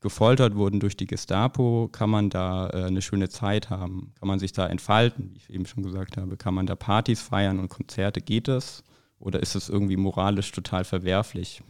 gefoltert 0.00 0.54
wurden 0.54 0.80
durch 0.80 0.96
die 0.96 1.06
Gestapo, 1.06 1.88
kann 1.90 2.10
man 2.10 2.30
da 2.30 2.68
äh, 2.70 2.84
eine 2.84 3.02
schöne 3.02 3.28
Zeit 3.28 3.70
haben, 3.70 4.12
kann 4.18 4.28
man 4.28 4.38
sich 4.38 4.52
da 4.52 4.66
entfalten, 4.66 5.30
wie 5.32 5.38
ich 5.38 5.50
eben 5.50 5.66
schon 5.66 5.82
gesagt 5.82 6.16
habe, 6.16 6.36
kann 6.36 6.54
man 6.54 6.66
da 6.66 6.76
Partys 6.76 7.20
feiern 7.22 7.58
und 7.58 7.68
Konzerte, 7.68 8.20
geht 8.20 8.48
das? 8.48 8.84
Oder 9.18 9.40
ist 9.40 9.54
es 9.54 9.68
irgendwie 9.68 9.96
moralisch 9.96 10.52
total 10.52 10.84
verwerflich? 10.84 11.62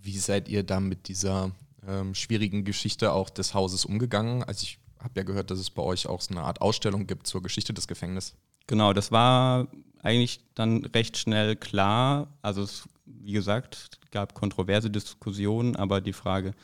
Wie 0.00 0.18
seid 0.18 0.48
ihr 0.48 0.62
da 0.62 0.78
mit 0.80 1.08
dieser 1.08 1.50
ähm, 1.86 2.14
schwierigen 2.14 2.64
Geschichte 2.64 3.12
auch 3.12 3.30
des 3.30 3.52
Hauses 3.52 3.84
umgegangen? 3.84 4.44
Also 4.44 4.62
ich 4.62 4.78
habe 5.00 5.14
ja 5.16 5.22
gehört, 5.24 5.50
dass 5.50 5.58
es 5.58 5.70
bei 5.70 5.82
euch 5.82 6.06
auch 6.06 6.20
so 6.20 6.34
eine 6.34 6.42
Art 6.42 6.60
Ausstellung 6.60 7.06
gibt 7.06 7.26
zur 7.26 7.42
Geschichte 7.42 7.74
des 7.74 7.88
Gefängnisses. 7.88 8.36
Genau, 8.66 8.92
das 8.92 9.10
war 9.10 9.68
eigentlich 10.02 10.40
dann 10.54 10.84
recht 10.84 11.16
schnell 11.16 11.56
klar. 11.56 12.28
Also 12.42 12.62
es, 12.62 12.88
wie 13.06 13.32
gesagt, 13.32 13.98
gab 14.10 14.34
kontroverse 14.34 14.90
Diskussionen, 14.90 15.76
aber 15.76 16.00
die 16.00 16.12
Frage, 16.12 16.54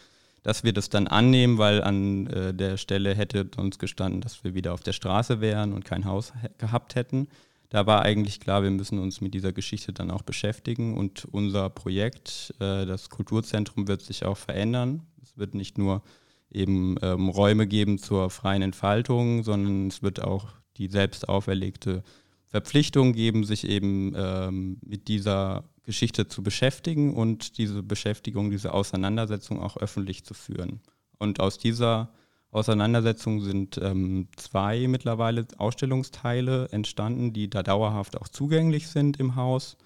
dass 0.44 0.62
wir 0.62 0.74
das 0.74 0.90
dann 0.90 1.08
annehmen, 1.08 1.58
weil 1.58 1.82
an 1.82 2.28
äh, 2.28 2.54
der 2.54 2.76
Stelle 2.76 3.14
hätte 3.14 3.48
uns 3.56 3.78
gestanden, 3.78 4.20
dass 4.20 4.44
wir 4.44 4.54
wieder 4.54 4.74
auf 4.74 4.82
der 4.82 4.92
Straße 4.92 5.40
wären 5.40 5.72
und 5.72 5.84
kein 5.84 6.04
Haus 6.04 6.32
gehabt 6.58 6.94
hätten. 6.94 7.26
Da 7.70 7.86
war 7.86 8.02
eigentlich 8.02 8.38
klar, 8.40 8.62
wir 8.62 8.70
müssen 8.70 8.98
uns 8.98 9.20
mit 9.22 9.34
dieser 9.34 9.52
Geschichte 9.52 9.92
dann 9.92 10.10
auch 10.10 10.22
beschäftigen 10.22 10.96
und 10.96 11.26
unser 11.32 11.70
Projekt, 11.70 12.54
äh, 12.60 12.84
das 12.84 13.08
Kulturzentrum, 13.08 13.88
wird 13.88 14.02
sich 14.02 14.26
auch 14.26 14.36
verändern. 14.36 15.06
Es 15.22 15.36
wird 15.38 15.54
nicht 15.54 15.78
nur 15.78 16.02
eben 16.50 16.96
ähm, 17.00 17.30
Räume 17.30 17.66
geben 17.66 17.98
zur 17.98 18.28
freien 18.28 18.62
Entfaltung, 18.62 19.42
sondern 19.44 19.88
es 19.88 20.02
wird 20.02 20.22
auch 20.22 20.48
die 20.76 20.88
selbst 20.88 21.26
auferlegte 21.28 22.04
Verpflichtung 22.54 23.14
geben, 23.14 23.42
sich 23.42 23.68
eben 23.68 24.12
ähm, 24.14 24.78
mit 24.86 25.08
dieser 25.08 25.64
Geschichte 25.82 26.28
zu 26.28 26.44
beschäftigen 26.44 27.12
und 27.12 27.58
diese 27.58 27.82
Beschäftigung, 27.82 28.52
diese 28.52 28.72
Auseinandersetzung 28.72 29.60
auch 29.60 29.76
öffentlich 29.76 30.22
zu 30.22 30.34
führen. 30.34 30.80
Und 31.18 31.40
aus 31.40 31.58
dieser 31.58 32.12
Auseinandersetzung 32.52 33.40
sind 33.40 33.80
ähm, 33.82 34.28
zwei 34.36 34.86
mittlerweile 34.86 35.48
Ausstellungsteile 35.58 36.68
entstanden, 36.70 37.32
die 37.32 37.50
da 37.50 37.64
dauerhaft 37.64 38.16
auch 38.16 38.28
zugänglich 38.28 38.86
sind 38.86 39.18
im 39.18 39.34
Haus 39.34 39.76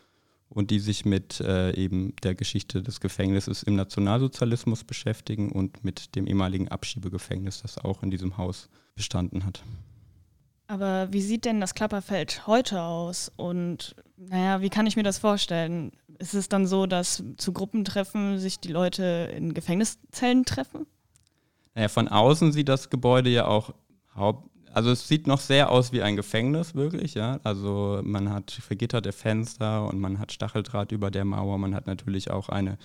und 0.50 0.70
die 0.70 0.78
sich 0.78 1.06
mit 1.06 1.40
äh, 1.40 1.74
eben 1.74 2.14
der 2.22 2.34
Geschichte 2.34 2.82
des 2.82 3.00
Gefängnisses 3.00 3.62
im 3.62 3.76
Nationalsozialismus 3.76 4.84
beschäftigen 4.84 5.52
und 5.52 5.84
mit 5.84 6.14
dem 6.16 6.26
ehemaligen 6.26 6.68
Abschiebegefängnis, 6.68 7.62
das 7.62 7.78
auch 7.78 8.02
in 8.02 8.10
diesem 8.10 8.36
Haus 8.36 8.68
bestanden 8.94 9.46
hat. 9.46 9.62
Aber 10.68 11.08
wie 11.10 11.22
sieht 11.22 11.46
denn 11.46 11.60
das 11.60 11.74
Klapperfeld 11.74 12.46
heute 12.46 12.82
aus? 12.82 13.32
Und 13.36 13.96
naja, 14.16 14.60
wie 14.60 14.68
kann 14.68 14.86
ich 14.86 14.96
mir 14.96 15.02
das 15.02 15.18
vorstellen? 15.18 15.92
Ist 16.18 16.34
es 16.34 16.48
dann 16.48 16.66
so, 16.66 16.86
dass 16.86 17.24
zu 17.38 17.52
Gruppentreffen 17.52 18.38
sich 18.38 18.60
die 18.60 18.72
Leute 18.72 19.32
in 19.34 19.54
Gefängniszellen 19.54 20.44
treffen? 20.44 20.86
Naja, 21.74 21.88
von 21.88 22.06
außen 22.06 22.52
sieht 22.52 22.68
das 22.68 22.90
Gebäude 22.90 23.30
ja 23.30 23.46
auch 23.46 23.72
haupt, 24.14 24.50
also 24.74 24.90
es 24.90 25.08
sieht 25.08 25.26
noch 25.26 25.40
sehr 25.40 25.70
aus 25.70 25.92
wie 25.92 26.02
ein 26.02 26.16
Gefängnis, 26.16 26.74
wirklich, 26.74 27.14
ja. 27.14 27.40
Also 27.44 28.00
man 28.04 28.30
hat 28.30 28.50
vergitterte 28.50 29.12
Fenster 29.12 29.88
und 29.88 29.98
man 29.98 30.18
hat 30.18 30.32
Stacheldraht 30.32 30.92
über 30.92 31.10
der 31.10 31.24
Mauer, 31.24 31.56
man 31.58 31.74
hat 31.74 31.86
natürlich 31.86 32.30
auch 32.30 32.48
eine 32.48 32.76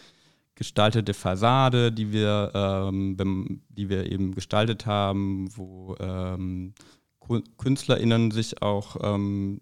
gestaltete 0.56 1.14
Fassade, 1.14 1.92
die 1.92 2.12
wir, 2.14 2.52
ähm, 2.54 3.62
die 3.70 3.90
wir 3.90 4.12
eben 4.12 4.34
gestaltet 4.34 4.86
haben, 4.86 5.50
wo 5.56 5.96
ähm, 6.00 6.74
KünstlerInnen 7.58 8.32
sich 8.32 8.62
auch 8.62 8.98
ähm, 9.02 9.62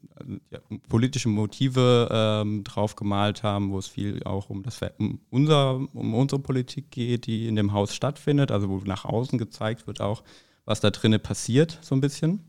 ja, 0.50 0.60
politische 0.90 1.30
Motive 1.30 2.10
ähm, 2.12 2.64
drauf 2.64 2.96
gemalt 2.96 3.44
haben, 3.44 3.72
wo 3.72 3.80
es 3.80 3.88
viel 3.88 4.24
auch 4.24 4.50
um, 4.50 4.64
das, 4.64 4.80
um, 4.98 5.20
unser, 5.30 5.76
um 5.94 6.14
unsere 6.14 6.42
Politik 6.42 6.92
geht, 6.92 7.28
die 7.28 7.48
in 7.48 7.56
dem 7.56 7.74
Haus 7.74 7.94
stattfindet, 7.94 8.52
also 8.52 8.70
wo 8.70 8.78
nach 8.86 9.06
außen 9.06 9.38
gezeigt 9.38 9.88
wird 9.88 10.02
auch, 10.02 10.24
was 10.66 10.80
da 10.80 10.90
drinnen 10.90 11.22
passiert, 11.22 11.80
so 11.82 11.96
ein 11.96 12.02
bisschen. 12.02 12.42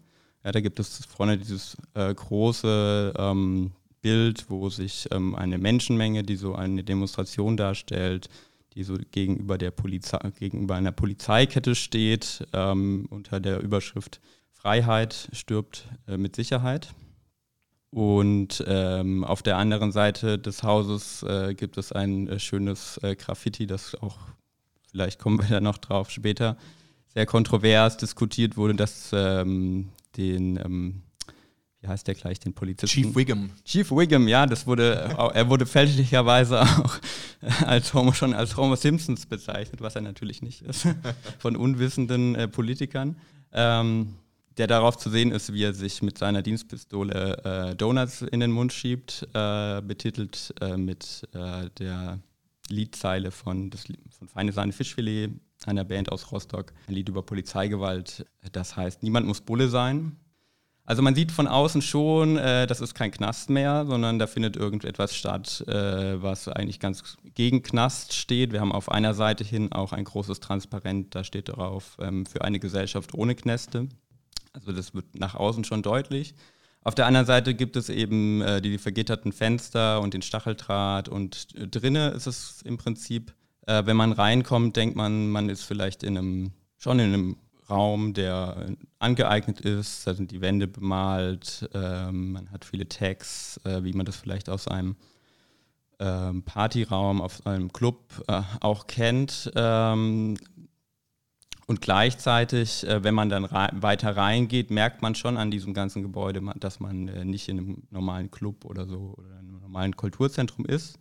Ja, 0.44 0.52
da 0.52 0.60
gibt 0.60 0.80
es 0.80 1.04
vorne 1.06 1.38
dieses 1.38 1.76
äh, 1.94 2.12
große 2.12 3.14
ähm, 3.16 3.72
Bild, 4.00 4.50
wo 4.50 4.68
sich 4.68 5.08
ähm, 5.12 5.34
eine 5.34 5.58
Menschenmenge, 5.58 6.24
die 6.24 6.36
so 6.36 6.54
eine 6.54 6.82
Demonstration 6.82 7.56
darstellt, 7.56 8.28
die 8.74 8.84
so 8.84 8.96
gegenüber 9.10 9.58
der 9.58 9.70
Polizei, 9.70 10.18
gegenüber 10.38 10.74
einer 10.74 10.92
Polizeikette 10.92 11.74
steht, 11.74 12.46
ähm, 12.52 13.06
unter 13.10 13.40
der 13.40 13.60
Überschrift 13.60 14.20
Freiheit 14.50 15.28
stirbt 15.32 15.88
äh, 16.06 16.16
mit 16.16 16.36
Sicherheit. 16.36 16.94
Und 17.90 18.64
ähm, 18.66 19.22
auf 19.22 19.42
der 19.42 19.58
anderen 19.58 19.92
Seite 19.92 20.38
des 20.38 20.62
Hauses 20.62 21.22
äh, 21.24 21.54
gibt 21.54 21.76
es 21.76 21.92
ein 21.92 22.26
äh, 22.26 22.38
schönes 22.38 22.98
äh, 23.02 23.16
Graffiti, 23.16 23.66
das 23.66 23.94
auch, 23.96 24.16
vielleicht 24.90 25.18
kommen 25.18 25.40
wir 25.40 25.48
da 25.48 25.60
noch 25.60 25.76
drauf 25.76 26.10
später, 26.10 26.56
sehr 27.08 27.26
kontrovers 27.26 27.98
diskutiert 27.98 28.56
wurde, 28.56 28.74
dass 28.74 29.10
ähm, 29.12 29.90
den, 30.16 30.56
ähm, 30.56 31.02
wie 31.82 31.88
heißt 31.88 32.06
der 32.06 32.14
gleich, 32.14 32.38
den 32.38 32.54
Polizisten? 32.54 33.02
Chief 33.02 33.14
Wiggum. 33.14 33.50
Chief 33.64 33.90
Wiggum, 33.90 34.28
ja, 34.28 34.46
das 34.46 34.66
wurde, 34.68 34.94
er 35.34 35.48
wurde 35.50 35.66
fälschlicherweise 35.66 36.62
auch 36.62 36.98
als 37.66 37.92
Homo, 37.92 38.12
schon 38.12 38.34
als 38.34 38.56
Homo 38.56 38.76
Simpsons 38.76 39.26
bezeichnet, 39.26 39.80
was 39.80 39.96
er 39.96 40.02
natürlich 40.02 40.42
nicht 40.42 40.62
ist, 40.62 40.86
von 41.40 41.56
unwissenden 41.56 42.36
äh, 42.36 42.46
Politikern. 42.46 43.16
Ähm, 43.52 44.14
der 44.58 44.66
darauf 44.66 44.96
zu 44.96 45.10
sehen 45.10 45.32
ist, 45.32 45.52
wie 45.52 45.64
er 45.64 45.72
sich 45.72 46.02
mit 46.02 46.18
seiner 46.18 46.42
Dienstpistole 46.42 47.70
äh, 47.70 47.74
Donuts 47.74 48.22
in 48.22 48.40
den 48.40 48.52
Mund 48.52 48.72
schiebt, 48.72 49.26
äh, 49.32 49.80
betitelt 49.80 50.54
äh, 50.60 50.76
mit 50.76 51.26
äh, 51.32 51.68
der 51.78 52.20
Liedzeile 52.68 53.30
von, 53.30 53.70
das, 53.70 53.86
von 54.10 54.28
Feine 54.28 54.52
Sahne 54.52 54.72
Fischfilet, 54.72 55.30
einer 55.64 55.84
Band 55.84 56.12
aus 56.12 56.30
Rostock, 56.30 56.72
ein 56.86 56.94
Lied 56.94 57.08
über 57.08 57.22
Polizeigewalt. 57.22 58.26
Das 58.52 58.76
heißt, 58.76 59.02
niemand 59.02 59.26
muss 59.26 59.40
Bulle 59.40 59.68
sein. 59.68 60.16
Also 60.92 61.00
man 61.00 61.14
sieht 61.14 61.32
von 61.32 61.48
außen 61.48 61.80
schon, 61.80 62.36
äh, 62.36 62.66
das 62.66 62.82
ist 62.82 62.94
kein 62.94 63.10
Knast 63.10 63.48
mehr, 63.48 63.86
sondern 63.86 64.18
da 64.18 64.26
findet 64.26 64.56
irgendetwas 64.56 65.16
statt, 65.16 65.64
äh, 65.66 66.20
was 66.20 66.48
eigentlich 66.48 66.80
ganz 66.80 67.16
gegen 67.34 67.62
Knast 67.62 68.12
steht. 68.12 68.52
Wir 68.52 68.60
haben 68.60 68.72
auf 68.72 68.90
einer 68.92 69.14
Seite 69.14 69.42
hin 69.42 69.72
auch 69.72 69.94
ein 69.94 70.04
großes 70.04 70.40
Transparent, 70.40 71.14
da 71.14 71.24
steht 71.24 71.48
drauf, 71.48 71.96
ähm, 71.98 72.26
für 72.26 72.44
eine 72.44 72.60
Gesellschaft 72.60 73.14
ohne 73.14 73.34
Knäste. 73.34 73.88
Also 74.52 74.72
das 74.72 74.92
wird 74.92 75.18
nach 75.18 75.34
außen 75.34 75.64
schon 75.64 75.80
deutlich. 75.80 76.34
Auf 76.84 76.94
der 76.94 77.06
anderen 77.06 77.26
Seite 77.26 77.54
gibt 77.54 77.76
es 77.76 77.88
eben 77.88 78.42
äh, 78.42 78.60
die 78.60 78.76
vergitterten 78.76 79.32
Fenster 79.32 79.98
und 80.02 80.12
den 80.12 80.20
Stacheldraht 80.20 81.08
und 81.08 81.48
äh, 81.56 81.68
drinnen 81.68 82.12
ist 82.12 82.26
es 82.26 82.60
im 82.66 82.76
Prinzip, 82.76 83.32
äh, 83.66 83.86
wenn 83.86 83.96
man 83.96 84.12
reinkommt, 84.12 84.76
denkt 84.76 84.94
man, 84.94 85.30
man 85.30 85.48
ist 85.48 85.62
vielleicht 85.62 86.02
in 86.02 86.18
einem, 86.18 86.52
schon 86.76 86.98
in 86.98 87.14
einem 87.14 87.36
Raum, 87.72 88.12
der 88.12 88.68
äh, 88.68 88.76
angeeignet 88.98 89.60
ist. 89.60 90.06
Da 90.06 90.14
sind 90.14 90.30
die 90.30 90.40
Wände 90.40 90.68
bemalt, 90.68 91.68
ähm, 91.72 92.32
man 92.32 92.50
hat 92.50 92.64
viele 92.64 92.88
Tags, 92.88 93.58
äh, 93.64 93.82
wie 93.82 93.94
man 93.94 94.04
das 94.04 94.16
vielleicht 94.16 94.50
aus 94.50 94.68
einem 94.68 94.96
ähm, 95.98 96.42
Partyraum, 96.42 97.22
auf 97.22 97.46
einem 97.46 97.72
Club 97.72 98.22
äh, 98.28 98.42
auch 98.60 98.86
kennt. 98.86 99.50
Ähm, 99.56 100.36
und 101.66 101.80
gleichzeitig, 101.80 102.86
äh, 102.86 103.02
wenn 103.02 103.14
man 103.14 103.30
dann 103.30 103.44
weiter 103.50 104.16
reingeht, 104.16 104.70
merkt 104.70 105.00
man 105.00 105.14
schon 105.14 105.36
an 105.36 105.50
diesem 105.50 105.72
ganzen 105.72 106.02
Gebäude, 106.02 106.42
dass 106.58 106.80
man 106.80 107.08
äh, 107.08 107.24
nicht 107.24 107.48
in 107.48 107.58
einem 107.58 107.82
normalen 107.90 108.30
Club 108.30 108.64
oder 108.64 108.86
so 108.86 109.14
oder 109.16 109.38
einem 109.38 109.60
normalen 109.60 109.96
Kulturzentrum 109.96 110.66
ist, 110.66 110.98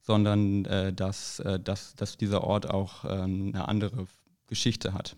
sondern 0.00 0.64
äh, 0.64 0.92
dass, 0.92 1.42
dass, 1.62 1.94
dass 1.94 2.16
dieser 2.16 2.42
Ort 2.44 2.70
auch 2.70 3.04
äh, 3.04 3.08
eine 3.08 3.68
andere 3.68 4.06
Geschichte 4.46 4.94
hat. 4.94 5.16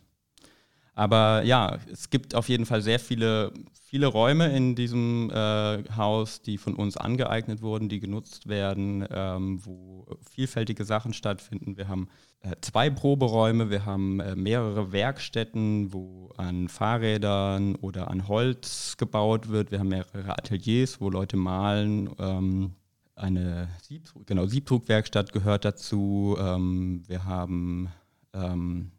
Aber 0.94 1.42
ja, 1.44 1.78
es 1.90 2.10
gibt 2.10 2.34
auf 2.34 2.48
jeden 2.48 2.66
Fall 2.66 2.82
sehr 2.82 2.98
viele, 2.98 3.52
viele 3.82 4.06
Räume 4.06 4.54
in 4.54 4.74
diesem 4.74 5.30
äh, 5.30 5.84
Haus, 5.96 6.42
die 6.42 6.58
von 6.58 6.74
uns 6.74 6.96
angeeignet 6.96 7.62
wurden, 7.62 7.88
die 7.88 8.00
genutzt 8.00 8.48
werden, 8.48 9.06
ähm, 9.10 9.64
wo 9.64 10.06
vielfältige 10.30 10.84
Sachen 10.84 11.12
stattfinden. 11.14 11.76
Wir 11.76 11.88
haben 11.88 12.08
äh, 12.42 12.56
zwei 12.60 12.90
Proberäume, 12.90 13.70
wir 13.70 13.84
haben 13.86 14.20
äh, 14.20 14.34
mehrere 14.34 14.92
Werkstätten, 14.92 15.92
wo 15.92 16.30
an 16.36 16.68
Fahrrädern 16.68 17.76
oder 17.76 18.10
an 18.10 18.28
Holz 18.28 18.96
gebaut 18.96 19.48
wird. 19.48 19.70
Wir 19.70 19.78
haben 19.78 19.88
mehrere 19.88 20.38
Ateliers, 20.38 21.00
wo 21.00 21.10
Leute 21.10 21.36
malen. 21.36 22.10
Ähm, 22.18 22.72
eine 23.14 23.68
Siebdruck, 23.82 24.26
genau, 24.26 24.46
Siebdruckwerkstatt 24.46 25.32
gehört 25.32 25.64
dazu. 25.64 26.36
Ähm, 26.40 27.02
wir 27.06 27.24
haben 27.24 27.90
ähm, 28.32 28.92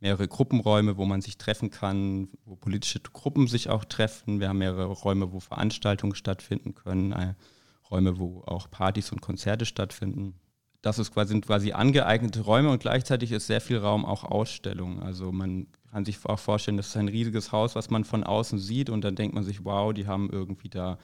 mehrere 0.00 0.28
Gruppenräume, 0.28 0.96
wo 0.96 1.04
man 1.04 1.20
sich 1.20 1.38
treffen 1.38 1.70
kann, 1.70 2.28
wo 2.44 2.56
politische 2.56 3.00
Gruppen 3.00 3.48
sich 3.48 3.68
auch 3.68 3.84
treffen. 3.84 4.40
Wir 4.40 4.48
haben 4.48 4.58
mehrere 4.58 4.86
Räume, 4.86 5.32
wo 5.32 5.40
Veranstaltungen 5.40 6.14
stattfinden 6.14 6.74
können, 6.74 7.12
äh, 7.12 7.34
Räume, 7.90 8.18
wo 8.18 8.42
auch 8.46 8.70
Partys 8.70 9.10
und 9.12 9.20
Konzerte 9.20 9.64
stattfinden. 9.64 10.34
Das 10.82 10.98
ist 10.98 11.12
quasi, 11.12 11.30
sind 11.30 11.44
quasi 11.44 11.72
angeeignete 11.72 12.42
Räume 12.42 12.70
und 12.70 12.80
gleichzeitig 12.80 13.32
ist 13.32 13.48
sehr 13.48 13.60
viel 13.60 13.78
Raum 13.78 14.04
auch 14.04 14.22
Ausstellung. 14.22 15.02
Also 15.02 15.32
man 15.32 15.66
kann 15.90 16.04
sich 16.04 16.24
auch 16.24 16.38
vorstellen, 16.38 16.76
das 16.76 16.88
ist 16.88 16.96
ein 16.96 17.08
riesiges 17.08 17.50
Haus, 17.50 17.74
was 17.74 17.90
man 17.90 18.04
von 18.04 18.22
außen 18.22 18.58
sieht 18.58 18.90
und 18.90 19.02
dann 19.02 19.16
denkt 19.16 19.34
man 19.34 19.42
sich, 19.42 19.64
wow, 19.64 19.92
die 19.92 20.06
haben 20.06 20.30
irgendwie 20.30 20.68
da 20.68 20.98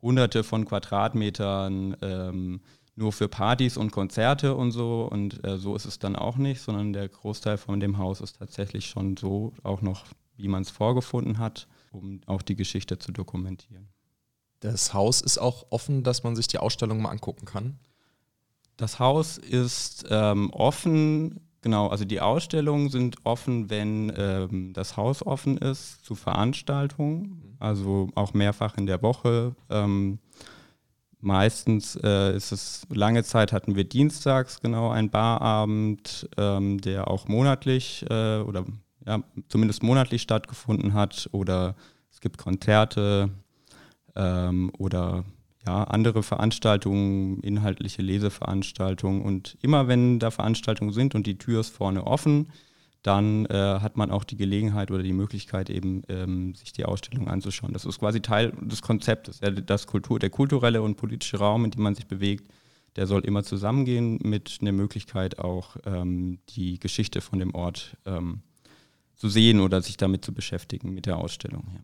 hunderte 0.00 0.44
von 0.44 0.64
Quadratmetern 0.64 1.96
ähm, 2.02 2.60
nur 2.96 3.12
für 3.12 3.28
Partys 3.28 3.76
und 3.76 3.92
Konzerte 3.92 4.54
und 4.54 4.72
so. 4.72 5.08
Und 5.10 5.44
äh, 5.46 5.58
so 5.58 5.76
ist 5.76 5.84
es 5.84 5.98
dann 5.98 6.16
auch 6.16 6.36
nicht, 6.36 6.60
sondern 6.60 6.92
der 6.92 7.08
Großteil 7.08 7.58
von 7.58 7.78
dem 7.78 7.98
Haus 7.98 8.20
ist 8.20 8.38
tatsächlich 8.38 8.86
schon 8.86 9.16
so, 9.16 9.52
auch 9.62 9.82
noch, 9.82 10.04
wie 10.36 10.48
man 10.48 10.62
es 10.62 10.70
vorgefunden 10.70 11.38
hat, 11.38 11.68
um 11.92 12.20
auch 12.26 12.42
die 12.42 12.56
Geschichte 12.56 12.98
zu 12.98 13.12
dokumentieren. 13.12 13.88
Das 14.60 14.94
Haus 14.94 15.20
ist 15.20 15.38
auch 15.38 15.66
offen, 15.70 16.02
dass 16.02 16.24
man 16.24 16.34
sich 16.34 16.48
die 16.48 16.58
Ausstellung 16.58 17.02
mal 17.02 17.10
angucken 17.10 17.44
kann. 17.44 17.78
Das 18.78 18.98
Haus 18.98 19.38
ist 19.38 20.06
ähm, 20.10 20.50
offen, 20.50 21.40
genau, 21.60 21.88
also 21.88 22.04
die 22.04 22.20
Ausstellungen 22.20 22.88
sind 22.88 23.16
offen, 23.24 23.70
wenn 23.70 24.12
ähm, 24.16 24.72
das 24.72 24.96
Haus 24.96 25.24
offen 25.24 25.58
ist 25.58 26.04
zu 26.04 26.14
Veranstaltungen, 26.14 27.20
mhm. 27.20 27.56
also 27.58 28.08
auch 28.14 28.32
mehrfach 28.34 28.76
in 28.76 28.86
der 28.86 29.02
Woche. 29.02 29.54
Ähm, 29.68 30.18
Meistens 31.26 31.98
äh, 32.04 32.36
ist 32.36 32.52
es, 32.52 32.86
lange 32.88 33.24
Zeit 33.24 33.50
hatten 33.50 33.74
wir 33.74 33.82
dienstags 33.82 34.60
genau 34.60 34.90
einen 34.90 35.10
Barabend, 35.10 36.28
ähm, 36.36 36.80
der 36.80 37.10
auch 37.10 37.26
monatlich 37.26 38.06
äh, 38.08 38.38
oder 38.38 38.64
ja, 39.04 39.24
zumindest 39.48 39.82
monatlich 39.82 40.22
stattgefunden 40.22 40.94
hat. 40.94 41.28
Oder 41.32 41.74
es 42.12 42.20
gibt 42.20 42.38
Konzerte 42.38 43.30
ähm, 44.14 44.70
oder 44.78 45.24
ja, 45.66 45.82
andere 45.82 46.22
Veranstaltungen, 46.22 47.40
inhaltliche 47.40 48.02
Leseveranstaltungen. 48.02 49.22
Und 49.22 49.58
immer 49.62 49.88
wenn 49.88 50.20
da 50.20 50.30
Veranstaltungen 50.30 50.92
sind 50.92 51.16
und 51.16 51.26
die 51.26 51.38
Tür 51.38 51.58
ist 51.58 51.70
vorne 51.70 52.06
offen, 52.06 52.52
dann 53.06 53.46
äh, 53.46 53.52
hat 53.54 53.96
man 53.96 54.10
auch 54.10 54.24
die 54.24 54.36
Gelegenheit 54.36 54.90
oder 54.90 55.02
die 55.02 55.12
Möglichkeit, 55.12 55.70
eben 55.70 56.02
ähm, 56.08 56.54
sich 56.54 56.72
die 56.72 56.84
Ausstellung 56.84 57.28
anzuschauen. 57.28 57.72
Das 57.72 57.84
ist 57.84 58.00
quasi 58.00 58.20
Teil 58.20 58.52
des 58.60 58.82
Konzeptes. 58.82 59.40
Das 59.64 59.86
Kultur, 59.86 60.18
der 60.18 60.30
kulturelle 60.30 60.82
und 60.82 60.96
politische 60.96 61.38
Raum, 61.38 61.64
in 61.64 61.70
dem 61.70 61.82
man 61.82 61.94
sich 61.94 62.06
bewegt, 62.06 62.50
der 62.96 63.06
soll 63.06 63.24
immer 63.24 63.44
zusammengehen 63.44 64.18
mit 64.22 64.58
einer 64.60 64.72
Möglichkeit 64.72 65.38
auch 65.38 65.76
ähm, 65.84 66.38
die 66.50 66.80
Geschichte 66.80 67.20
von 67.20 67.38
dem 67.38 67.54
Ort 67.54 67.96
ähm, 68.06 68.40
zu 69.14 69.28
sehen 69.28 69.60
oder 69.60 69.82
sich 69.82 69.96
damit 69.96 70.24
zu 70.24 70.32
beschäftigen 70.32 70.92
mit 70.92 71.06
der 71.06 71.18
Ausstellung. 71.18 71.64
Ja. 71.72 71.80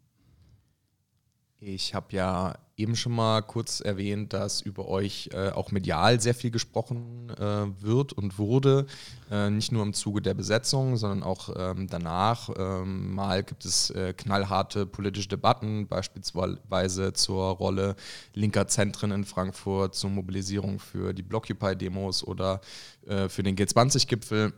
Ich 1.64 1.94
habe 1.94 2.16
ja 2.16 2.54
eben 2.76 2.96
schon 2.96 3.12
mal 3.12 3.40
kurz 3.40 3.78
erwähnt, 3.78 4.32
dass 4.32 4.62
über 4.62 4.88
euch 4.88 5.30
äh, 5.32 5.50
auch 5.50 5.70
medial 5.70 6.20
sehr 6.20 6.34
viel 6.34 6.50
gesprochen 6.50 7.30
äh, 7.38 7.80
wird 7.80 8.12
und 8.14 8.36
wurde. 8.36 8.86
Äh, 9.30 9.48
nicht 9.48 9.70
nur 9.70 9.84
im 9.84 9.94
Zuge 9.94 10.20
der 10.20 10.34
Besetzung, 10.34 10.96
sondern 10.96 11.22
auch 11.22 11.50
ähm, 11.56 11.86
danach. 11.88 12.50
Ähm, 12.58 13.14
mal 13.14 13.44
gibt 13.44 13.64
es 13.64 13.90
äh, 13.90 14.12
knallharte 14.12 14.86
politische 14.86 15.28
Debatten, 15.28 15.86
beispielsweise 15.86 17.12
zur 17.12 17.44
Rolle 17.50 17.94
linker 18.34 18.66
Zentren 18.66 19.12
in 19.12 19.24
Frankfurt, 19.24 19.94
zur 19.94 20.10
Mobilisierung 20.10 20.80
für 20.80 21.12
die 21.12 21.22
Blockupy-Demos 21.22 22.26
oder 22.26 22.60
äh, 23.06 23.28
für 23.28 23.44
den 23.44 23.54
G20-Gipfel. 23.54 24.52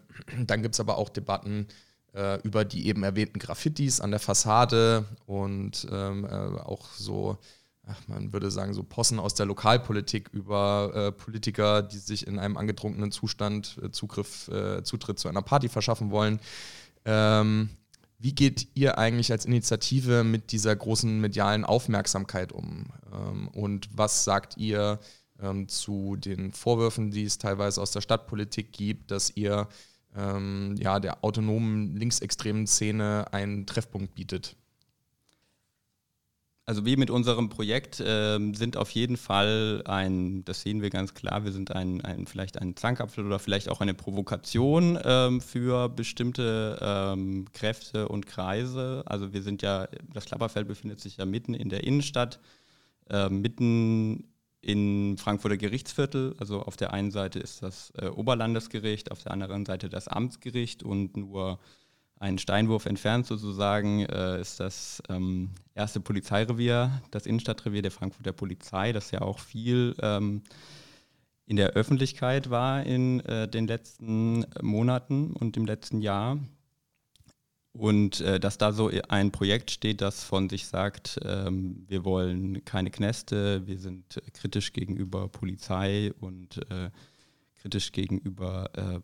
Dann 0.46 0.62
gibt 0.62 0.74
es 0.74 0.80
aber 0.80 0.96
auch 0.96 1.10
Debatten 1.10 1.66
äh, 2.14 2.40
über 2.42 2.64
die 2.64 2.86
eben 2.86 3.02
erwähnten 3.02 3.38
Graffitis 3.38 4.00
an 4.00 4.10
der 4.10 4.20
Fassade 4.20 5.04
und 5.26 5.86
ähm, 5.90 6.24
äh, 6.24 6.28
auch 6.28 6.92
so, 6.92 7.38
ach, 7.86 8.00
man 8.06 8.32
würde 8.32 8.50
sagen, 8.50 8.72
so 8.72 8.82
Possen 8.82 9.18
aus 9.18 9.34
der 9.34 9.46
Lokalpolitik 9.46 10.28
über 10.32 10.92
äh, 10.94 11.12
Politiker, 11.12 11.82
die 11.82 11.98
sich 11.98 12.26
in 12.26 12.38
einem 12.38 12.56
angetrunkenen 12.56 13.10
Zustand 13.10 13.78
äh, 13.82 13.90
Zugriff, 13.90 14.48
äh, 14.48 14.82
Zutritt 14.84 15.18
zu 15.18 15.28
einer 15.28 15.42
Party 15.42 15.68
verschaffen 15.68 16.10
wollen. 16.10 16.40
Ähm, 17.04 17.70
wie 18.18 18.34
geht 18.34 18.68
ihr 18.74 18.96
eigentlich 18.96 19.32
als 19.32 19.44
Initiative 19.44 20.24
mit 20.24 20.52
dieser 20.52 20.74
großen 20.74 21.20
medialen 21.20 21.64
Aufmerksamkeit 21.64 22.52
um? 22.52 22.86
Ähm, 23.12 23.48
und 23.48 23.88
was 23.92 24.24
sagt 24.24 24.56
ihr 24.56 24.98
ähm, 25.42 25.68
zu 25.68 26.16
den 26.16 26.52
Vorwürfen, 26.52 27.10
die 27.10 27.24
es 27.24 27.38
teilweise 27.38 27.82
aus 27.82 27.90
der 27.90 28.00
Stadtpolitik 28.00 28.72
gibt, 28.72 29.10
dass 29.10 29.36
ihr 29.36 29.68
ähm, 30.16 30.76
ja, 30.78 31.00
der 31.00 31.24
autonomen 31.24 31.96
linksextremen 31.96 32.66
Szene 32.66 33.26
einen 33.32 33.66
Treffpunkt 33.66 34.14
bietet. 34.14 34.56
Also 36.66 36.86
wir 36.86 36.98
mit 36.98 37.10
unserem 37.10 37.50
Projekt 37.50 38.00
äh, 38.00 38.38
sind 38.54 38.78
auf 38.78 38.88
jeden 38.90 39.18
Fall 39.18 39.82
ein, 39.84 40.46
das 40.46 40.62
sehen 40.62 40.80
wir 40.80 40.88
ganz 40.88 41.12
klar, 41.12 41.44
wir 41.44 41.52
sind 41.52 41.72
ein, 41.72 42.00
ein 42.00 42.26
vielleicht 42.26 42.58
ein 42.58 42.74
Zankapfel 42.74 43.26
oder 43.26 43.38
vielleicht 43.38 43.68
auch 43.68 43.82
eine 43.82 43.92
Provokation 43.92 44.98
ähm, 45.04 45.42
für 45.42 45.90
bestimmte 45.90 46.78
ähm, 46.80 47.44
Kräfte 47.52 48.08
und 48.08 48.24
Kreise. 48.24 49.02
Also 49.04 49.34
wir 49.34 49.42
sind 49.42 49.60
ja, 49.60 49.88
das 50.14 50.24
Klapperfeld 50.24 50.66
befindet 50.66 51.00
sich 51.00 51.18
ja 51.18 51.26
mitten 51.26 51.52
in 51.52 51.68
der 51.68 51.84
Innenstadt, 51.84 52.40
äh, 53.10 53.28
mitten 53.28 54.24
in 54.64 55.16
Frankfurter 55.18 55.56
Gerichtsviertel. 55.56 56.34
Also 56.38 56.62
auf 56.62 56.76
der 56.76 56.92
einen 56.92 57.10
Seite 57.10 57.38
ist 57.38 57.62
das 57.62 57.92
äh, 57.98 58.08
Oberlandesgericht, 58.08 59.10
auf 59.10 59.22
der 59.22 59.32
anderen 59.32 59.66
Seite 59.66 59.88
das 59.88 60.08
Amtsgericht 60.08 60.82
und 60.82 61.16
nur 61.16 61.58
einen 62.18 62.38
Steinwurf 62.38 62.86
entfernt 62.86 63.26
sozusagen 63.26 64.00
äh, 64.06 64.40
ist 64.40 64.60
das 64.60 65.02
ähm, 65.08 65.50
erste 65.74 66.00
Polizeirevier, 66.00 67.02
das 67.10 67.26
Innenstadtrevier 67.26 67.82
der 67.82 67.90
Frankfurter 67.90 68.32
Polizei, 68.32 68.92
das 68.92 69.10
ja 69.10 69.20
auch 69.20 69.38
viel 69.38 69.94
ähm, 70.00 70.42
in 71.46 71.56
der 71.56 71.70
Öffentlichkeit 71.70 72.48
war 72.48 72.84
in 72.84 73.20
äh, 73.20 73.48
den 73.48 73.66
letzten 73.66 74.46
Monaten 74.62 75.34
und 75.34 75.56
im 75.56 75.66
letzten 75.66 76.00
Jahr. 76.00 76.38
Und 77.76 78.20
äh, 78.20 78.38
dass 78.38 78.56
da 78.56 78.72
so 78.72 78.88
ein 79.08 79.32
Projekt 79.32 79.72
steht, 79.72 80.00
das 80.00 80.22
von 80.22 80.48
sich 80.48 80.66
sagt, 80.66 81.18
ähm, 81.24 81.84
wir 81.88 82.04
wollen 82.04 82.64
keine 82.64 82.90
Kneste, 82.90 83.66
wir 83.66 83.80
sind 83.80 84.20
kritisch 84.32 84.72
gegenüber 84.72 85.28
Polizei 85.28 86.12
und 86.20 86.58
äh, 86.70 86.90
kritisch 87.60 87.90
gegenüber 87.90 88.70
äh, 88.74 89.00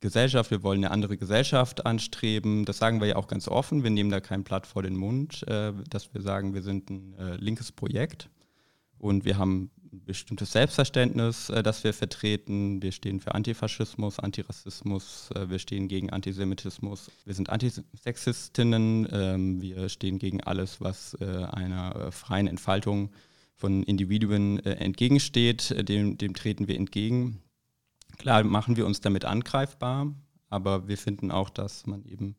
Gesellschaft, 0.00 0.50
wir 0.50 0.62
wollen 0.62 0.84
eine 0.84 0.90
andere 0.90 1.16
Gesellschaft 1.16 1.86
anstreben. 1.86 2.66
Das 2.66 2.76
sagen 2.76 3.00
wir 3.00 3.08
ja 3.08 3.16
auch 3.16 3.28
ganz 3.28 3.48
offen, 3.48 3.82
wir 3.82 3.90
nehmen 3.90 4.10
da 4.10 4.20
kein 4.20 4.44
Blatt 4.44 4.66
vor 4.66 4.82
den 4.82 4.96
Mund, 4.96 5.46
äh, 5.48 5.72
dass 5.88 6.12
wir 6.12 6.20
sagen, 6.20 6.52
wir 6.52 6.62
sind 6.62 6.90
ein 6.90 7.14
äh, 7.14 7.36
linkes 7.36 7.72
Projekt. 7.72 8.28
Und 8.98 9.24
wir 9.24 9.38
haben 9.38 9.70
bestimmtes 9.92 10.52
Selbstverständnis, 10.52 11.50
äh, 11.50 11.62
das 11.62 11.84
wir 11.84 11.92
vertreten. 11.92 12.82
Wir 12.82 12.92
stehen 12.92 13.20
für 13.20 13.34
Antifaschismus, 13.34 14.18
Antirassismus, 14.18 15.30
äh, 15.34 15.48
wir 15.48 15.58
stehen 15.58 15.88
gegen 15.88 16.10
Antisemitismus. 16.10 17.10
Wir 17.24 17.34
sind 17.34 17.50
Antisexistinnen, 17.50 19.08
ähm, 19.12 19.60
wir 19.60 19.88
stehen 19.88 20.18
gegen 20.18 20.42
alles, 20.42 20.80
was 20.80 21.14
äh, 21.20 21.26
einer 21.26 21.96
äh, 21.96 22.10
freien 22.10 22.46
Entfaltung 22.46 23.10
von 23.54 23.82
Individuen 23.82 24.58
äh, 24.60 24.72
entgegensteht. 24.72 25.88
Dem, 25.88 26.18
dem 26.18 26.34
treten 26.34 26.68
wir 26.68 26.76
entgegen. 26.76 27.42
Klar 28.18 28.44
machen 28.44 28.76
wir 28.76 28.86
uns 28.86 29.00
damit 29.00 29.24
angreifbar, 29.24 30.12
aber 30.48 30.88
wir 30.88 30.98
finden 30.98 31.30
auch, 31.30 31.50
dass 31.50 31.86
man 31.86 32.04
eben, 32.04 32.36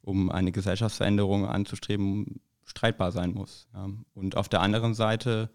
um 0.00 0.30
eine 0.30 0.52
Gesellschaftsveränderung 0.52 1.46
anzustreben, 1.46 2.40
streitbar 2.64 3.12
sein 3.12 3.32
muss. 3.32 3.66
Und 4.14 4.36
auf 4.36 4.48
der 4.48 4.60
anderen 4.60 4.94
Seite 4.94 5.50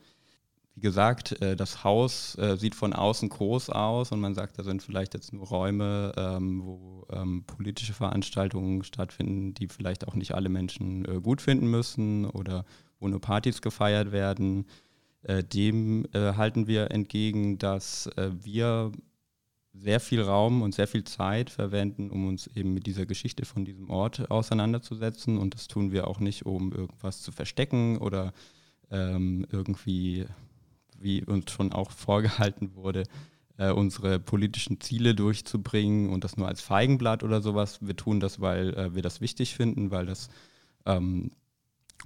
wie 0.75 0.81
gesagt, 0.81 1.39
äh, 1.41 1.55
das 1.55 1.83
Haus 1.83 2.35
äh, 2.37 2.57
sieht 2.57 2.73
von 2.73 2.93
außen 2.93 3.29
groß 3.29 3.69
aus 3.69 4.11
und 4.11 4.19
man 4.19 4.33
sagt, 4.33 4.57
da 4.57 4.63
sind 4.63 4.81
vielleicht 4.81 5.13
jetzt 5.13 5.31
nur 5.31 5.45
Räume, 5.45 6.13
ähm, 6.17 6.63
wo 6.63 7.05
ähm, 7.11 7.43
politische 7.45 7.93
Veranstaltungen 7.93 8.83
stattfinden, 8.83 9.53
die 9.53 9.67
vielleicht 9.67 10.07
auch 10.07 10.15
nicht 10.15 10.33
alle 10.33 10.49
Menschen 10.49 11.05
äh, 11.05 11.21
gut 11.21 11.41
finden 11.41 11.67
müssen 11.67 12.25
oder 12.25 12.65
wo 12.99 13.07
nur 13.07 13.21
Partys 13.21 13.61
gefeiert 13.61 14.11
werden. 14.11 14.65
dem 15.53 16.05
halten 16.13 16.67
wir 16.67 16.91
entgegen, 16.91 17.57
dass 17.57 18.09
wir 18.15 18.93
sehr 19.73 19.99
viel 19.99 20.21
Raum 20.21 20.61
und 20.61 20.73
sehr 20.73 20.87
viel 20.87 21.03
Zeit 21.03 21.49
verwenden, 21.49 22.09
um 22.09 22.27
uns 22.27 22.47
eben 22.47 22.73
mit 22.73 22.85
dieser 22.85 23.05
Geschichte 23.05 23.45
von 23.45 23.65
diesem 23.65 23.89
Ort 23.89 24.31
auseinanderzusetzen. 24.31 25.37
Und 25.37 25.53
das 25.53 25.67
tun 25.67 25.91
wir 25.91 26.07
auch 26.07 26.19
nicht, 26.19 26.45
um 26.45 26.71
irgendwas 26.71 27.21
zu 27.21 27.33
verstecken 27.33 27.97
oder 27.97 28.33
ähm, 28.91 29.45
irgendwie 29.51 30.25
wie 30.99 31.23
uns 31.23 31.51
schon 31.51 31.71
auch 31.71 31.91
vorgehalten 31.91 32.75
wurde, 32.75 33.03
äh, 33.57 33.71
unsere 33.71 34.19
politischen 34.19 34.81
Ziele 34.81 35.15
durchzubringen 35.15 36.09
und 36.09 36.23
das 36.23 36.37
nur 36.37 36.47
als 36.47 36.61
Feigenblatt 36.61 37.23
oder 37.23 37.41
sowas. 37.41 37.79
Wir 37.81 37.95
tun 37.95 38.19
das, 38.19 38.39
weil 38.41 38.73
äh, 38.73 38.95
wir 38.95 39.01
das 39.01 39.21
wichtig 39.21 39.55
finden, 39.55 39.91
weil 39.91 40.05
das 40.05 40.29
ähm, 40.85 41.31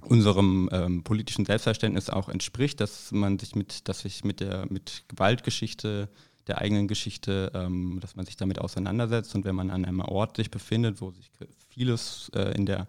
unserem 0.02 0.68
ähm, 0.72 1.02
politischen 1.02 1.44
Selbstverständnis 1.44 2.10
auch 2.10 2.28
entspricht, 2.28 2.80
dass 2.80 3.10
man 3.12 3.38
sich 3.38 3.54
mit, 3.54 3.88
dass 3.88 4.00
sich 4.00 4.24
mit 4.24 4.40
der 4.40 4.66
mit 4.70 5.04
Gewaltgeschichte 5.08 6.08
der 6.46 6.58
eigenen 6.58 6.88
Geschichte, 6.88 7.50
ähm, 7.54 7.98
dass 8.00 8.16
man 8.16 8.24
sich 8.24 8.36
damit 8.36 8.60
auseinandersetzt 8.60 9.34
und 9.34 9.44
wenn 9.44 9.54
man 9.54 9.70
an 9.70 9.84
einem 9.84 10.00
Ort 10.00 10.36
sich 10.36 10.50
befindet, 10.50 11.00
wo 11.00 11.10
sich 11.10 11.30
vieles 11.68 12.30
äh, 12.34 12.54
in 12.56 12.66
der 12.66 12.86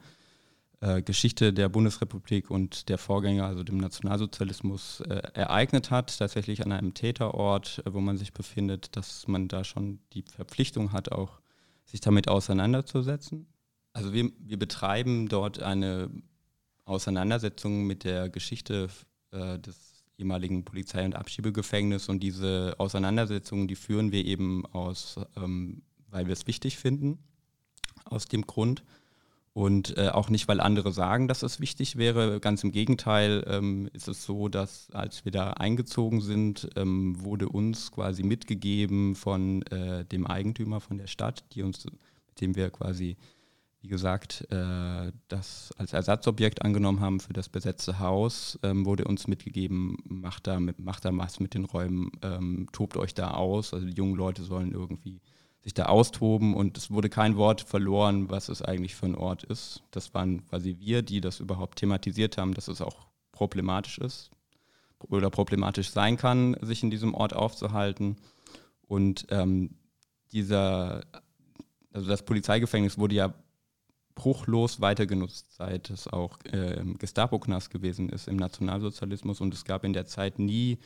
äh, 0.82 1.02
Geschichte 1.02 1.52
der 1.54 1.70
Bundesrepublik 1.70 2.50
und 2.50 2.90
der 2.90 2.98
Vorgänger, 2.98 3.46
also 3.46 3.64
dem 3.64 3.78
Nationalsozialismus, 3.78 5.02
äh, 5.02 5.22
ereignet 5.34 5.92
hat, 5.92 6.18
tatsächlich 6.18 6.64
an 6.66 6.72
einem 6.72 6.94
Täterort, 6.94 7.82
äh, 7.86 7.94
wo 7.94 8.00
man 8.00 8.18
sich 8.18 8.34
befindet, 8.34 8.96
dass 8.96 9.28
man 9.28 9.48
da 9.48 9.64
schon 9.64 10.00
die 10.14 10.24
Verpflichtung 10.24 10.94
hat, 10.94 11.12
auch 11.12 11.42
sich 11.86 12.00
damit 12.00 12.28
auseinanderzusetzen. 12.28 13.48
Also 13.94 14.14
wir, 14.14 14.32
wir 14.40 14.58
betreiben 14.58 15.28
dort 15.28 15.62
eine 15.62 16.10
Auseinandersetzung 16.86 17.86
mit 17.86 18.04
der 18.04 18.30
Geschichte 18.30 18.88
äh, 19.32 19.60
des 19.60 20.04
ehemaligen 20.18 20.66
Polizei- 20.66 21.06
und 21.06 21.16
Abschiebegefängnisses 21.16 22.10
und 22.10 22.22
diese 22.22 22.76
Auseinandersetzungen, 22.78 23.68
die 23.68 23.76
führen 23.76 24.12
wir 24.12 24.26
eben 24.26 24.66
aus, 24.68 25.20
ähm, 25.36 25.82
weil 26.10 26.28
wir 26.28 26.34
es 26.34 26.48
wichtig 26.48 26.78
finden, 26.78 27.20
aus 28.06 28.28
dem 28.28 28.46
Grund. 28.46 28.84
Und 29.60 29.98
äh, 29.98 30.08
auch 30.08 30.30
nicht, 30.30 30.48
weil 30.48 30.62
andere 30.62 30.94
sagen, 30.94 31.28
dass 31.28 31.44
es 31.44 31.60
wichtig 31.60 31.98
wäre. 31.98 32.40
Ganz 32.40 32.64
im 32.64 32.72
Gegenteil 32.72 33.44
ähm, 33.46 33.90
ist 33.92 34.08
es 34.08 34.24
so, 34.24 34.48
dass 34.48 34.90
als 34.92 35.26
wir 35.26 35.34
da 35.34 35.52
eingezogen 35.52 36.22
sind, 36.22 36.70
ähm, 36.78 37.22
wurde 37.22 37.50
uns 37.50 37.92
quasi 37.92 38.24
mitgegeben 38.24 39.16
von 39.16 39.62
äh, 39.64 40.06
dem 40.06 40.26
Eigentümer 40.26 40.80
von 40.80 40.98
der 40.98 41.08
Stadt, 41.08 41.44
die 41.52 41.64
uns, 41.64 41.84
mit 41.84 42.40
dem 42.40 42.56
wir 42.56 42.70
quasi, 42.70 43.18
wie 43.82 43.90
gesagt, 43.90 44.48
äh, 44.50 45.12
das 45.28 45.74
als 45.78 45.92
Ersatzobjekt 45.92 46.62
angenommen 46.62 47.02
haben 47.02 47.20
für 47.20 47.34
das 47.34 47.50
besetzte 47.50 48.00
Haus, 48.00 48.58
ähm, 48.64 48.86
wurde 48.86 49.04
uns 49.04 49.28
mitgegeben, 49.28 49.98
macht 50.06 50.48
da, 50.48 50.62
mit, 50.62 50.80
macht 50.80 51.04
da 51.04 51.10
was 51.12 51.42
mit 51.42 51.54
den 51.54 51.66
Räumen, 51.66 52.12
ähm, 52.22 52.70
tobt 52.72 52.96
euch 52.96 53.14
da 53.14 53.32
aus. 53.32 53.74
Also 53.74 53.86
die 53.86 53.98
jungen 53.98 54.16
Leute 54.16 54.44
sollen 54.44 54.72
irgendwie 54.72 55.20
sich 55.62 55.74
da 55.74 55.86
austoben 55.86 56.54
und 56.54 56.78
es 56.78 56.90
wurde 56.90 57.10
kein 57.10 57.36
Wort 57.36 57.62
verloren, 57.62 58.30
was 58.30 58.50
es 58.50 58.62
eigentlich 58.62 58.96
für 58.96 59.08
ein 59.08 59.16
Ort 59.16 59.44
ist. 59.44 59.84
Das 59.92 60.14
waren 60.14 60.46
quasi 60.48 60.78
wir, 60.80 61.02
die 61.02 61.22
das 61.22 61.40
überhaupt 61.40 61.80
thematisiert 61.80 62.38
haben, 62.38 62.54
dass 62.54 62.68
es 62.68 62.82
auch 62.82 63.08
problematisch 63.32 63.98
ist 63.98 64.32
oder 65.00 65.30
problematisch 65.30 65.92
sein 65.92 66.18
kann, 66.18 66.56
sich 66.62 66.84
in 66.84 66.90
diesem 66.90 67.14
Ort 67.14 67.34
aufzuhalten. 67.34 68.18
Und 68.88 69.28
ähm, 69.30 69.76
dieser, 70.32 71.06
also 71.92 72.08
das 72.08 72.24
Polizeigefängnis 72.24 72.98
wurde 72.98 73.16
ja 73.16 73.34
bruchlos 74.16 74.82
weitergenutzt, 74.82 75.56
seit 75.56 75.90
es 75.90 76.08
auch 76.08 76.38
äh, 76.52 76.84
Gestapo-Knast 76.98 77.70
gewesen 77.70 78.10
ist 78.10 78.28
im 78.28 78.36
Nationalsozialismus 78.36 79.40
und 79.40 79.54
es 79.54 79.64
gab 79.64 79.84
in 79.86 79.94
der 79.94 80.06
Zeit 80.06 80.40
nie 80.40 80.78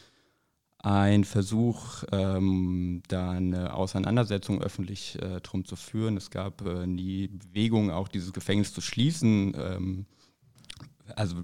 ein 0.84 1.24
Versuch, 1.24 2.04
ähm, 2.12 3.02
da 3.08 3.32
eine 3.32 3.74
Auseinandersetzung 3.74 4.62
öffentlich 4.62 5.18
äh, 5.22 5.40
drum 5.40 5.64
zu 5.64 5.78
führen. 5.78 6.18
Es 6.18 6.30
gab 6.30 6.62
äh, 6.62 6.86
nie 6.86 7.30
Bewegung, 7.30 7.90
auch 7.90 8.10
dieses 8.10 8.34
Gefängnis 8.34 8.74
zu 8.74 8.82
schließen. 8.82 9.56
Ähm, 9.58 10.06
also 11.16 11.38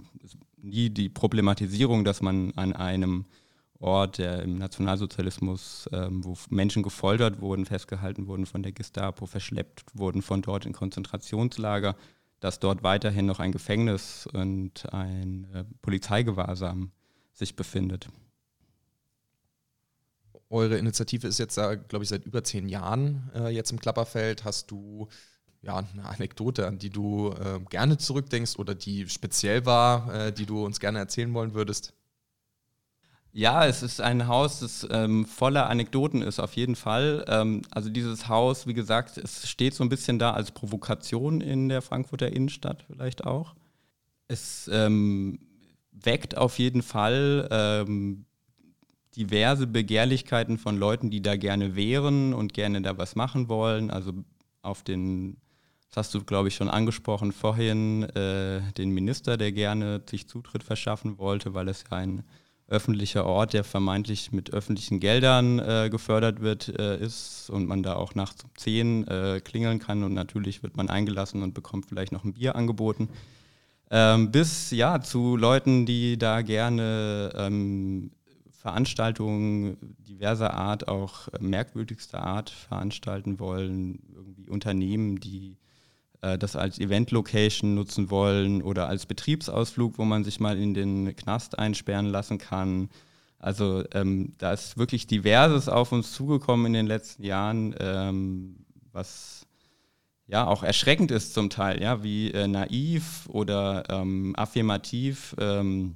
nie 0.58 0.90
die 0.90 1.08
Problematisierung, 1.08 2.04
dass 2.04 2.22
man 2.22 2.52
an 2.58 2.74
einem 2.74 3.26
Ort, 3.80 4.18
der 4.18 4.44
im 4.44 4.58
Nationalsozialismus, 4.58 5.90
ähm, 5.94 6.26
wo 6.26 6.38
Menschen 6.50 6.84
gefoltert 6.84 7.40
wurden, 7.40 7.66
festgehalten 7.66 8.28
wurden 8.28 8.46
von 8.46 8.62
der 8.62 8.74
Gestapo, 8.74 9.26
verschleppt 9.26 9.86
wurden 9.94 10.22
von 10.22 10.42
dort 10.42 10.66
in 10.66 10.74
Konzentrationslager, 10.74 11.96
dass 12.42 12.60
dort 12.60 12.84
weiterhin 12.84 13.26
noch 13.26 13.40
ein 13.40 13.54
Gefängnis 13.54 14.28
und 14.34 14.94
ein 14.94 15.48
äh, 15.54 15.64
Polizeigewahrsam 15.82 16.92
sich 17.34 17.56
befindet. 17.56 18.10
Eure 20.50 20.78
Initiative 20.78 21.28
ist 21.28 21.38
jetzt, 21.38 21.56
glaube 21.56 22.02
ich, 22.02 22.10
seit 22.10 22.26
über 22.26 22.44
zehn 22.44 22.68
Jahren 22.68 23.30
äh, 23.36 23.50
jetzt 23.50 23.72
im 23.72 23.80
Klapperfeld. 23.80 24.46
Hast 24.46 24.72
du 24.72 25.08
ja, 25.62 25.78
eine 25.78 26.06
Anekdote, 26.06 26.68
an 26.68 26.80
die 26.80 26.90
du 26.90 27.32
äh, 27.32 27.60
gerne 27.70 27.98
zurückdenkst 27.98 28.58
oder 28.58 28.76
die 28.76 29.08
speziell 29.10 29.66
war, 29.66 30.14
äh, 30.14 30.32
die 30.32 30.46
du 30.46 30.66
uns 30.66 30.80
gerne 30.80 31.00
erzählen 31.00 31.34
wollen 31.34 31.54
würdest? 31.54 31.94
Ja, 33.32 33.66
es 33.68 33.84
ist 33.84 34.02
ein 34.02 34.28
Haus, 34.28 34.62
das 34.62 34.88
ähm, 34.90 35.26
voller 35.26 35.70
Anekdoten 35.70 36.24
ist, 36.24 36.40
auf 36.40 36.56
jeden 36.56 36.76
Fall. 36.76 37.26
Ähm, 37.28 37.62
also 37.70 37.90
dieses 37.90 38.28
Haus, 38.28 38.66
wie 38.66 38.74
gesagt, 38.74 39.18
es 39.20 39.48
steht 39.48 39.76
so 39.76 39.84
ein 39.84 39.90
bisschen 39.90 40.18
da 40.18 40.34
als 40.34 40.52
Provokation 40.52 41.40
in 41.42 41.70
der 41.70 41.84
Frankfurter 41.84 42.32
Innenstadt 42.32 42.86
vielleicht 42.88 43.26
auch. 43.26 43.54
Es 44.28 44.70
ähm, 44.74 45.40
weckt 45.92 46.38
auf 46.38 46.58
jeden 46.58 46.82
Fall 46.82 47.48
ähm, 47.52 48.26
diverse 49.20 49.68
Begehrlichkeiten 49.68 50.58
von 50.58 50.78
Leuten, 50.78 51.10
die 51.10 51.22
da 51.22 51.36
gerne 51.36 51.76
wären 51.76 52.34
und 52.34 52.54
gerne 52.54 52.82
da 52.82 52.98
was 52.98 53.16
machen 53.16 53.50
wollen. 53.50 53.92
Also 53.92 54.14
auf 54.62 54.82
den, 54.84 55.38
das 55.90 55.98
hast 55.98 56.14
du, 56.14 56.24
glaube 56.24 56.48
ich, 56.48 56.56
schon 56.56 56.70
angesprochen 56.70 57.34
vorhin, 57.34 58.04
äh, 58.04 58.62
den 58.78 58.92
Minister, 58.92 59.36
der 59.36 59.52
gerne 59.52 60.02
sich 60.10 60.28
Zutritt 60.28 60.64
verschaffen 60.64 61.18
wollte, 61.18 61.54
weil 61.54 61.68
es 61.68 61.84
ja 61.92 61.98
ein 61.98 62.24
öffentlicher 62.70 63.26
Ort, 63.26 63.54
der 63.54 63.64
vermeintlich 63.64 64.32
mit 64.32 64.54
öffentlichen 64.54 65.00
Geldern 65.00 65.60
äh, 65.60 65.90
gefördert 65.92 66.40
wird, 66.40 66.70
äh, 66.80 67.00
ist 67.04 67.50
und 67.50 67.68
man 67.68 67.84
da 67.84 67.96
auch 67.96 68.16
nachts 68.16 68.44
um 68.44 68.52
10 68.56 69.08
äh, 69.08 69.42
klingeln 69.44 69.80
kann 69.80 70.04
und 70.04 70.14
natürlich 70.14 70.64
wird 70.64 70.78
man 70.78 70.90
eingelassen 70.90 71.44
und 71.44 71.54
bekommt 71.54 71.88
vielleicht 71.88 72.12
noch 72.12 72.24
ein 72.24 72.34
Bier 72.34 72.56
angeboten. 72.56 73.10
Ähm, 73.92 74.32
bis 74.32 74.70
ja 74.70 75.02
zu 75.02 75.36
Leuten, 75.36 75.88
die 75.88 76.20
da 76.20 76.44
gerne 76.44 77.32
ähm, 77.36 78.12
Veranstaltungen 78.60 79.96
diverser 80.00 80.54
Art, 80.54 80.90
auch 80.90 81.30
merkwürdigster 81.40 82.22
Art 82.22 82.50
veranstalten 82.50 83.40
wollen, 83.40 84.00
irgendwie 84.14 84.50
Unternehmen, 84.50 85.22
die 85.22 85.58
äh, 86.22 86.38
das 86.38 86.58
als 86.58 86.78
Event-Location 86.78 87.74
nutzen 87.74 88.10
wollen 88.10 88.62
oder 88.62 88.90
als 88.90 89.06
Betriebsausflug, 89.06 89.98
wo 89.98 90.04
man 90.04 90.26
sich 90.26 90.42
mal 90.42 90.58
in 90.58 90.74
den 90.74 91.16
Knast 91.16 91.58
einsperren 91.58 92.08
lassen 92.08 92.38
kann. 92.38 92.90
Also 93.38 93.86
ähm, 93.94 94.34
da 94.40 94.52
ist 94.52 94.78
wirklich 94.78 95.08
diverses 95.08 95.70
auf 95.70 95.94
uns 95.94 96.12
zugekommen 96.12 96.66
in 96.66 96.74
den 96.74 96.88
letzten 96.88 97.24
Jahren, 97.24 97.74
ähm, 97.80 98.66
was 98.92 99.48
ja 100.28 100.46
auch 100.46 100.64
erschreckend 100.64 101.12
ist 101.12 101.34
zum 101.34 101.50
Teil, 101.50 101.82
ja, 101.82 102.04
wie 102.04 102.32
äh, 102.32 102.46
naiv 102.50 103.30
oder 103.30 103.86
ähm, 103.90 104.36
affirmativ 104.36 105.34
ähm, 105.40 105.96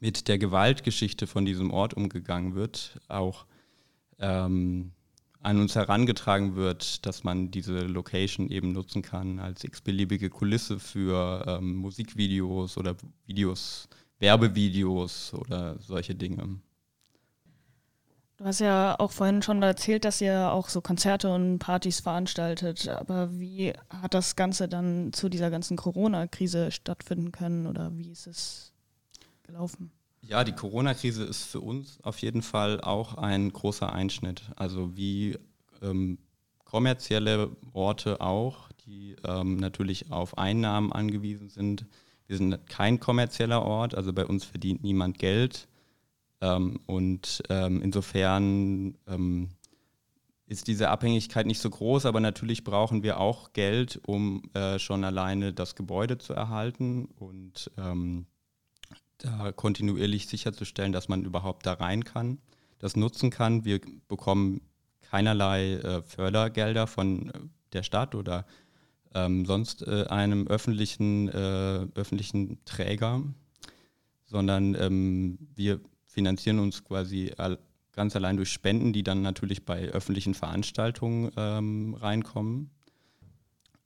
mit 0.00 0.28
der 0.28 0.38
Gewaltgeschichte 0.38 1.26
von 1.26 1.44
diesem 1.44 1.70
Ort 1.70 1.94
umgegangen 1.94 2.54
wird, 2.54 3.00
auch 3.08 3.46
ähm, 4.18 4.92
an 5.40 5.60
uns 5.60 5.74
herangetragen 5.74 6.56
wird, 6.56 7.06
dass 7.06 7.24
man 7.24 7.50
diese 7.50 7.80
Location 7.80 8.50
eben 8.50 8.72
nutzen 8.72 9.02
kann 9.02 9.38
als 9.38 9.64
x-beliebige 9.64 10.30
Kulisse 10.30 10.78
für 10.78 11.44
ähm, 11.46 11.76
Musikvideos 11.76 12.76
oder 12.76 12.96
Videos, 13.26 13.88
Werbevideos 14.18 15.34
oder 15.34 15.78
solche 15.78 16.14
Dinge. 16.14 16.60
Du 18.36 18.44
hast 18.44 18.60
ja 18.60 18.94
auch 19.00 19.10
vorhin 19.10 19.42
schon 19.42 19.62
erzählt, 19.62 20.04
dass 20.04 20.20
ihr 20.20 20.52
auch 20.52 20.68
so 20.68 20.80
Konzerte 20.80 21.28
und 21.28 21.58
Partys 21.58 21.98
veranstaltet. 21.98 22.86
Aber 22.88 23.36
wie 23.36 23.72
hat 23.90 24.14
das 24.14 24.36
Ganze 24.36 24.68
dann 24.68 25.12
zu 25.12 25.28
dieser 25.28 25.50
ganzen 25.50 25.76
Corona-Krise 25.76 26.70
stattfinden 26.70 27.32
können 27.32 27.66
oder 27.66 27.90
wie 27.96 28.10
ist 28.10 28.28
es 28.28 28.72
gelaufen? 29.48 29.90
Ja, 30.20 30.44
die 30.44 30.52
Corona-Krise 30.52 31.24
ist 31.24 31.44
für 31.44 31.60
uns 31.60 31.98
auf 32.02 32.18
jeden 32.18 32.42
Fall 32.42 32.80
auch 32.80 33.14
ein 33.14 33.52
großer 33.52 33.92
Einschnitt. 33.92 34.42
Also 34.56 34.96
wie 34.96 35.38
ähm, 35.82 36.18
kommerzielle 36.64 37.56
Orte 37.72 38.20
auch, 38.20 38.70
die 38.84 39.16
ähm, 39.24 39.56
natürlich 39.56 40.12
auf 40.12 40.36
Einnahmen 40.36 40.92
angewiesen 40.92 41.48
sind. 41.48 41.86
Wir 42.26 42.36
sind 42.36 42.66
kein 42.66 43.00
kommerzieller 43.00 43.62
Ort, 43.62 43.94
also 43.94 44.12
bei 44.12 44.26
uns 44.26 44.44
verdient 44.44 44.82
niemand 44.82 45.18
Geld. 45.18 45.66
Ähm, 46.40 46.80
und 46.86 47.42
ähm, 47.48 47.80
insofern 47.80 48.98
ähm, 49.06 49.48
ist 50.46 50.66
diese 50.66 50.90
Abhängigkeit 50.90 51.46
nicht 51.46 51.60
so 51.60 51.70
groß, 51.70 52.06
aber 52.06 52.20
natürlich 52.20 52.64
brauchen 52.64 53.02
wir 53.02 53.18
auch 53.18 53.52
Geld, 53.54 54.00
um 54.06 54.42
äh, 54.52 54.78
schon 54.78 55.04
alleine 55.04 55.54
das 55.54 55.74
Gebäude 55.74 56.18
zu 56.18 56.34
erhalten 56.34 57.06
und 57.16 57.70
ähm, 57.78 58.26
da 59.18 59.52
kontinuierlich 59.52 60.26
sicherzustellen, 60.26 60.92
dass 60.92 61.08
man 61.08 61.24
überhaupt 61.24 61.66
da 61.66 61.74
rein 61.74 62.04
kann, 62.04 62.38
das 62.78 62.96
nutzen 62.96 63.30
kann. 63.30 63.64
Wir 63.64 63.80
bekommen 64.08 64.60
keinerlei 65.02 65.74
äh, 65.74 66.02
Fördergelder 66.02 66.86
von 66.86 67.30
äh, 67.30 67.32
der 67.72 67.82
Stadt 67.82 68.14
oder 68.14 68.46
ähm, 69.14 69.46
sonst 69.46 69.86
äh, 69.86 70.04
einem 70.08 70.46
öffentlichen, 70.46 71.28
äh, 71.28 71.86
öffentlichen 71.94 72.58
Träger, 72.64 73.22
sondern 74.26 74.74
ähm, 74.74 75.38
wir 75.54 75.80
finanzieren 76.06 76.58
uns 76.58 76.84
quasi 76.84 77.32
all, 77.36 77.58
ganz 77.92 78.14
allein 78.16 78.36
durch 78.36 78.50
Spenden, 78.50 78.92
die 78.92 79.02
dann 79.02 79.22
natürlich 79.22 79.64
bei 79.64 79.88
öffentlichen 79.88 80.34
Veranstaltungen 80.34 81.30
ähm, 81.36 81.94
reinkommen. 81.94 82.70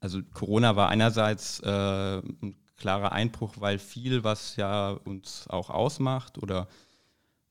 Also 0.01 0.21
Corona 0.35 0.75
war 0.75 0.89
einerseits 0.89 1.61
äh, 1.61 2.19
ein 2.19 2.57
klarer 2.83 3.13
Einbruch, 3.13 3.55
weil 3.59 3.79
viel, 3.79 4.25
was 4.25 4.57
ja 4.57 4.91
uns 5.05 5.47
auch 5.49 5.71
ausmacht 5.71 6.37
oder 6.37 6.67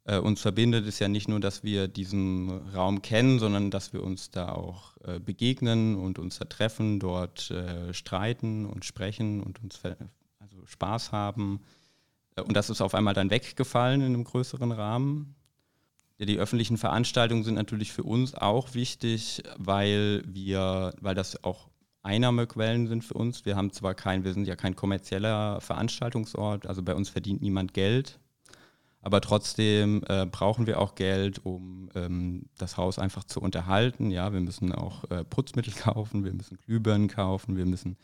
äh, 0.03 0.17
uns 0.17 0.41
verbindet, 0.41 0.85
ist 0.85 0.99
ja 0.99 1.07
nicht 1.07 1.29
nur, 1.29 1.39
dass 1.39 1.63
wir 1.63 1.87
diesen 1.87 2.49
Raum 2.73 3.01
kennen, 3.01 3.39
sondern 3.39 3.71
dass 3.71 3.93
wir 3.93 4.03
uns 4.03 4.29
da 4.29 4.49
auch 4.49 4.97
äh, 5.05 5.19
begegnen 5.19 5.95
und 5.95 6.19
uns 6.19 6.37
da 6.37 6.45
treffen, 6.45 6.99
dort 6.99 7.49
äh, 7.49 7.93
streiten 7.93 8.65
und 8.65 8.83
sprechen 8.83 9.41
und 9.41 9.63
uns 9.63 9.79
also 10.39 10.65
Spaß 10.65 11.13
haben. 11.13 11.61
Äh, 12.35 12.41
und 12.41 12.53
das 12.57 12.69
ist 12.69 12.81
auf 12.81 12.93
einmal 12.93 13.13
dann 13.13 13.29
weggefallen 13.29 14.01
in 14.01 14.07
einem 14.07 14.25
größeren 14.25 14.73
Rahmen. 14.73 15.35
Ja, 16.17 16.25
die 16.25 16.39
öffentlichen 16.39 16.77
Veranstaltungen 16.77 17.45
sind 17.45 17.55
natürlich 17.55 17.93
für 17.93 18.03
uns 18.03 18.35
auch 18.35 18.73
wichtig, 18.73 19.43
weil 19.57 20.23
wir, 20.25 20.93
weil 20.99 21.15
das 21.15 21.41
auch 21.45 21.70
Einnahmequellen 22.03 22.87
sind 22.87 23.03
für 23.03 23.13
uns. 23.13 23.45
Wir 23.45 23.55
haben 23.55 23.71
zwar 23.71 23.93
kein, 23.93 24.23
wir 24.23 24.33
sind 24.33 24.47
ja 24.47 24.55
kein 24.55 24.75
kommerzieller 24.75 25.61
Veranstaltungsort, 25.61 26.67
also 26.67 26.81
bei 26.81 26.95
uns 26.95 27.09
verdient 27.09 27.41
niemand 27.41 27.73
Geld, 27.73 28.19
aber 29.01 29.21
trotzdem 29.21 30.03
äh, 30.07 30.25
brauchen 30.25 30.67
wir 30.67 30.79
auch 30.79 30.95
Geld, 30.95 31.43
um 31.43 31.89
ähm, 31.95 32.45
das 32.57 32.77
Haus 32.77 32.99
einfach 32.99 33.23
zu 33.23 33.41
unterhalten. 33.41 34.11
Ja, 34.11 34.31
wir 34.33 34.41
müssen 34.41 34.71
auch 34.73 35.09
äh, 35.09 35.23
Putzmittel 35.23 35.73
kaufen, 35.77 36.23
wir 36.23 36.33
müssen 36.33 36.57
Glühbirnen 36.57 37.07
kaufen, 37.07 37.57
wir 37.57 37.65
müssen 37.65 37.97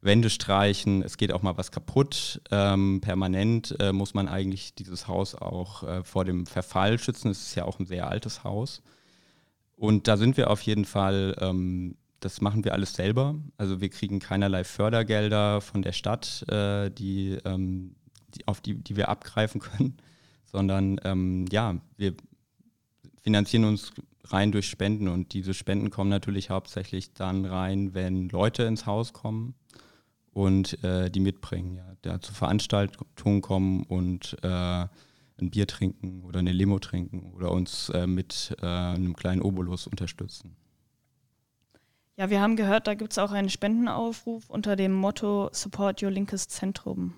Wände 0.00 0.30
streichen, 0.30 1.02
es 1.02 1.16
geht 1.16 1.32
auch 1.32 1.42
mal 1.42 1.56
was 1.56 1.72
kaputt. 1.72 2.40
Ähm, 2.50 3.00
permanent 3.00 3.74
äh, 3.80 3.92
muss 3.92 4.14
man 4.14 4.28
eigentlich 4.28 4.74
dieses 4.74 5.08
Haus 5.08 5.34
auch 5.34 5.82
äh, 5.82 6.04
vor 6.04 6.24
dem 6.24 6.46
Verfall 6.46 6.98
schützen. 6.98 7.30
Es 7.30 7.42
ist 7.48 7.54
ja 7.54 7.64
auch 7.64 7.78
ein 7.80 7.86
sehr 7.86 8.08
altes 8.08 8.44
Haus. 8.44 8.82
Und 9.74 10.06
da 10.06 10.16
sind 10.16 10.36
wir 10.36 10.50
auf 10.50 10.62
jeden 10.62 10.84
Fall 10.84 11.36
ähm, 11.40 11.96
das 12.20 12.40
machen 12.40 12.64
wir 12.64 12.72
alles 12.72 12.94
selber. 12.94 13.36
Also 13.58 13.80
wir 13.80 13.88
kriegen 13.88 14.18
keinerlei 14.18 14.64
Fördergelder 14.64 15.60
von 15.60 15.82
der 15.82 15.92
Stadt, 15.92 16.44
äh, 16.48 16.90
die, 16.90 17.38
ähm, 17.44 17.96
die, 18.34 18.46
auf 18.46 18.60
die, 18.60 18.74
die 18.74 18.96
wir 18.96 19.08
abgreifen 19.08 19.60
können, 19.60 19.96
sondern 20.44 21.00
ähm, 21.04 21.46
ja, 21.50 21.76
wir 21.96 22.14
finanzieren 23.22 23.64
uns 23.64 23.92
rein 24.24 24.52
durch 24.52 24.68
Spenden 24.68 25.08
und 25.08 25.32
diese 25.34 25.54
Spenden 25.54 25.90
kommen 25.90 26.10
natürlich 26.10 26.50
hauptsächlich 26.50 27.12
dann 27.12 27.44
rein, 27.44 27.94
wenn 27.94 28.28
Leute 28.28 28.64
ins 28.64 28.86
Haus 28.86 29.12
kommen 29.12 29.54
und 30.32 30.82
äh, 30.84 31.10
die 31.10 31.20
mitbringen, 31.20 31.76
ja, 31.76 31.96
da 32.02 32.20
zu 32.20 32.32
Veranstaltungen 32.32 33.40
kommen 33.40 33.84
und 33.84 34.36
äh, 34.42 34.86
ein 35.38 35.50
Bier 35.50 35.66
trinken 35.66 36.22
oder 36.24 36.40
eine 36.40 36.52
Limo 36.52 36.78
trinken 36.78 37.32
oder 37.34 37.52
uns 37.52 37.90
äh, 37.90 38.06
mit 38.06 38.56
äh, 38.62 38.66
einem 38.66 39.14
kleinen 39.14 39.42
Obolus 39.42 39.86
unterstützen. 39.86 40.56
Ja, 42.18 42.30
wir 42.30 42.40
haben 42.40 42.56
gehört, 42.56 42.86
da 42.86 42.94
gibt 42.94 43.12
es 43.12 43.18
auch 43.18 43.32
einen 43.32 43.50
Spendenaufruf 43.50 44.48
unter 44.48 44.74
dem 44.74 44.94
Motto 44.94 45.50
Support 45.52 46.02
Your 46.02 46.10
Linkes 46.10 46.48
Zentrum. 46.48 47.12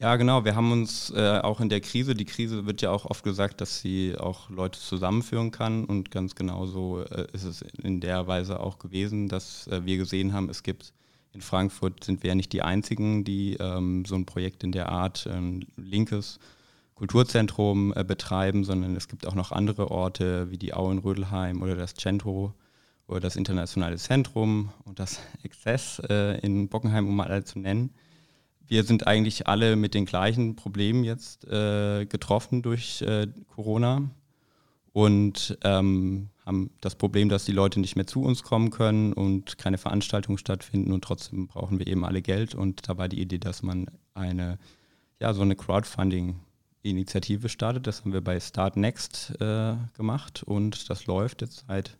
Ja, 0.00 0.16
genau. 0.16 0.44
Wir 0.44 0.56
haben 0.56 0.72
uns 0.72 1.12
äh, 1.14 1.38
auch 1.38 1.60
in 1.60 1.68
der 1.68 1.80
Krise, 1.80 2.14
die 2.14 2.24
Krise 2.24 2.66
wird 2.66 2.82
ja 2.82 2.90
auch 2.90 3.04
oft 3.04 3.22
gesagt, 3.22 3.60
dass 3.60 3.80
sie 3.80 4.16
auch 4.18 4.50
Leute 4.50 4.80
zusammenführen 4.80 5.52
kann. 5.52 5.84
Und 5.84 6.10
ganz 6.10 6.34
genauso 6.34 7.02
äh, 7.04 7.28
ist 7.32 7.44
es 7.44 7.62
in 7.62 8.00
der 8.00 8.26
Weise 8.26 8.58
auch 8.58 8.80
gewesen, 8.80 9.28
dass 9.28 9.68
äh, 9.68 9.84
wir 9.84 9.98
gesehen 9.98 10.32
haben, 10.32 10.48
es 10.48 10.64
gibt 10.64 10.92
in 11.32 11.40
Frankfurt 11.40 12.02
sind 12.02 12.24
wir 12.24 12.28
ja 12.30 12.34
nicht 12.34 12.52
die 12.52 12.62
Einzigen, 12.62 13.22
die 13.22 13.54
ähm, 13.60 14.04
so 14.04 14.16
ein 14.16 14.26
Projekt 14.26 14.64
in 14.64 14.72
der 14.72 14.88
Art, 14.88 15.28
ein 15.28 15.64
linkes 15.76 16.40
Kulturzentrum 16.96 17.92
äh, 17.94 18.02
betreiben, 18.02 18.64
sondern 18.64 18.96
es 18.96 19.06
gibt 19.06 19.24
auch 19.24 19.36
noch 19.36 19.52
andere 19.52 19.92
Orte 19.92 20.50
wie 20.50 20.58
die 20.58 20.74
Au 20.74 20.90
in 20.90 20.98
Rödelheim 20.98 21.62
oder 21.62 21.76
das 21.76 21.94
Centro 21.94 22.40
oder 22.42 22.54
das 23.18 23.34
Internationale 23.34 23.96
Zentrum 23.96 24.72
und 24.84 25.00
das 25.00 25.20
Exzess 25.42 26.00
äh, 26.08 26.38
in 26.40 26.68
Bockenheim, 26.68 27.08
um 27.08 27.16
mal 27.16 27.28
alle 27.28 27.44
zu 27.44 27.58
nennen 27.58 27.90
wir 28.70 28.84
sind 28.84 29.08
eigentlich 29.08 29.48
alle 29.48 29.74
mit 29.74 29.94
den 29.94 30.06
gleichen 30.06 30.54
Problemen 30.54 31.02
jetzt 31.02 31.44
äh, 31.44 32.06
getroffen 32.06 32.62
durch 32.62 33.02
äh, 33.02 33.26
Corona 33.48 34.08
und 34.92 35.58
ähm, 35.64 36.30
haben 36.46 36.70
das 36.80 36.94
Problem, 36.94 37.28
dass 37.28 37.44
die 37.44 37.52
Leute 37.52 37.80
nicht 37.80 37.96
mehr 37.96 38.06
zu 38.06 38.22
uns 38.22 38.44
kommen 38.44 38.70
können 38.70 39.12
und 39.12 39.58
keine 39.58 39.76
Veranstaltungen 39.76 40.38
stattfinden 40.38 40.92
und 40.92 41.02
trotzdem 41.02 41.48
brauchen 41.48 41.80
wir 41.80 41.88
eben 41.88 42.04
alle 42.04 42.22
Geld 42.22 42.54
und 42.54 42.88
da 42.88 42.96
war 42.96 43.08
die 43.08 43.20
Idee, 43.20 43.38
dass 43.38 43.64
man 43.64 43.86
eine, 44.14 44.56
ja, 45.18 45.34
so 45.34 45.42
eine 45.42 45.56
Crowdfunding-Initiative 45.56 47.48
startet. 47.48 47.88
Das 47.88 48.02
haben 48.02 48.12
wir 48.12 48.22
bei 48.22 48.38
Start 48.38 48.76
Next 48.76 49.34
äh, 49.40 49.74
gemacht 49.94 50.44
und 50.44 50.88
das 50.88 51.06
läuft 51.06 51.42
jetzt 51.42 51.64
seit 51.66 51.98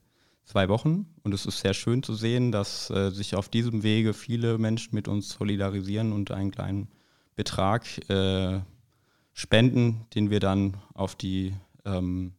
zwei 0.50 0.68
Wochen. 0.68 1.06
Und 1.22 1.32
es 1.32 1.46
ist 1.46 1.60
sehr 1.60 1.74
schön 1.74 2.02
zu 2.02 2.14
sehen, 2.14 2.50
dass 2.50 2.90
äh, 2.90 3.10
sich 3.10 3.36
auf 3.36 3.48
diesem 3.48 3.82
Wege 3.84 4.12
viele 4.14 4.58
Menschen 4.58 4.94
mit 4.94 5.06
uns 5.06 5.30
solidarisieren 5.30 6.12
und 6.12 6.32
einen 6.32 6.50
kleinen 6.50 6.88
Betrag 7.36 7.86
äh, 8.10 8.60
spenden, 9.32 10.06
den 10.14 10.30
wir 10.30 10.40
dann 10.40 10.76
auf 10.92 11.14
die 11.14 11.54
ähm, 11.84 12.32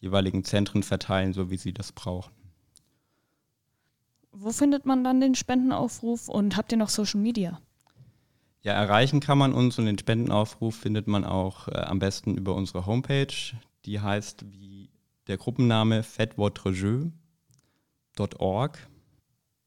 jeweiligen 0.00 0.44
Zentren 0.44 0.82
verteilen, 0.82 1.34
so 1.34 1.50
wie 1.50 1.58
sie 1.58 1.74
das 1.74 1.92
brauchen. 1.92 2.32
Wo 4.32 4.50
findet 4.50 4.86
man 4.86 5.04
dann 5.04 5.20
den 5.20 5.34
Spendenaufruf 5.34 6.30
und 6.30 6.56
habt 6.56 6.72
ihr 6.72 6.78
noch 6.78 6.88
Social 6.88 7.20
Media? 7.20 7.60
Ja, 8.62 8.72
erreichen 8.72 9.20
kann 9.20 9.36
man 9.36 9.52
uns 9.52 9.78
und 9.78 9.84
den 9.84 9.98
Spendenaufruf 9.98 10.74
findet 10.74 11.06
man 11.06 11.24
auch 11.24 11.68
äh, 11.68 11.72
am 11.72 11.98
besten 11.98 12.38
über 12.38 12.54
unsere 12.54 12.86
Homepage. 12.86 13.34
Die 13.84 14.00
heißt 14.00 14.46
wie 14.50 14.88
der 15.26 15.36
Gruppenname 15.36 16.02
Faites 16.02 16.38
votre 16.38 16.70
jeu 16.70 17.10
org. 18.38 18.78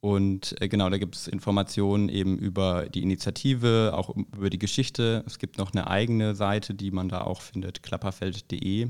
Und 0.01 0.55
äh, 0.61 0.67
genau, 0.67 0.89
da 0.89 0.99
gibt 0.99 1.15
es 1.15 1.27
Informationen 1.27 2.09
eben 2.09 2.37
über 2.37 2.87
die 2.89 3.01
Initiative, 3.01 3.93
auch 3.95 4.15
über 4.15 4.51
die 4.51 4.59
Geschichte. 4.59 5.23
Es 5.25 5.39
gibt 5.39 5.57
noch 5.57 5.71
eine 5.73 5.87
eigene 5.87 6.35
Seite, 6.35 6.75
die 6.75 6.91
man 6.91 7.09
da 7.09 7.21
auch 7.21 7.41
findet, 7.41 7.81
klapperfeld.de. 7.81 8.89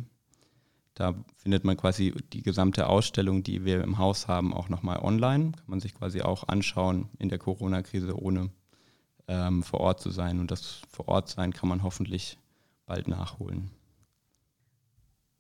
Da 0.94 1.14
findet 1.38 1.64
man 1.64 1.78
quasi 1.78 2.14
die 2.34 2.42
gesamte 2.42 2.88
Ausstellung, 2.88 3.44
die 3.44 3.64
wir 3.64 3.82
im 3.84 3.98
Haus 3.98 4.28
haben, 4.28 4.54
auch 4.54 4.70
nochmal 4.70 5.00
online. 5.00 5.52
Kann 5.52 5.64
man 5.68 5.80
sich 5.80 5.94
quasi 5.94 6.22
auch 6.22 6.48
anschauen 6.48 7.10
in 7.18 7.30
der 7.30 7.38
Corona-Krise, 7.38 8.18
ohne 8.18 8.50
ähm, 9.28 9.64
vor 9.64 9.80
Ort 9.80 10.02
zu 10.02 10.10
sein. 10.10 10.40
Und 10.40 10.52
das 10.52 10.82
vor 10.90 11.08
Ort 11.08 11.30
sein 11.30 11.54
kann 11.54 11.70
man 11.70 11.84
hoffentlich 11.84 12.38
bald 12.86 13.08
nachholen. 13.08 13.72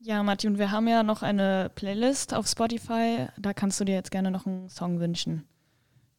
Ja, 0.05 0.21
Martin, 0.21 0.59
wir 0.59 0.69
haben 0.69 0.87
ja 0.87 1.01
noch 1.01 1.23
eine 1.23 1.71
Playlist 1.73 2.35
auf 2.35 2.47
Spotify. 2.47 3.25
Da 3.39 3.55
kannst 3.55 3.79
du 3.79 3.85
dir 3.85 3.95
jetzt 3.95 4.11
gerne 4.11 4.29
noch 4.29 4.45
einen 4.45 4.69
Song 4.69 4.99
wünschen. 4.99 5.47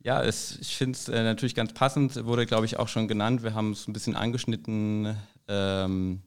Ja, 0.01 0.25
es, 0.25 0.59
ich 0.59 0.77
finde 0.77 0.97
es 0.97 1.09
äh, 1.09 1.23
natürlich 1.23 1.55
ganz 1.55 1.73
passend, 1.73 2.25
wurde, 2.25 2.47
glaube 2.47 2.67
ich, 2.67 2.81
auch 2.81 2.89
schon 2.89 3.07
genannt. 3.07 3.45
Wir 3.45 3.55
haben 3.55 3.71
es 3.71 3.87
ein 3.87 3.93
bisschen 3.93 4.17
angeschnitten 4.17 5.17
ähm, 5.47 6.21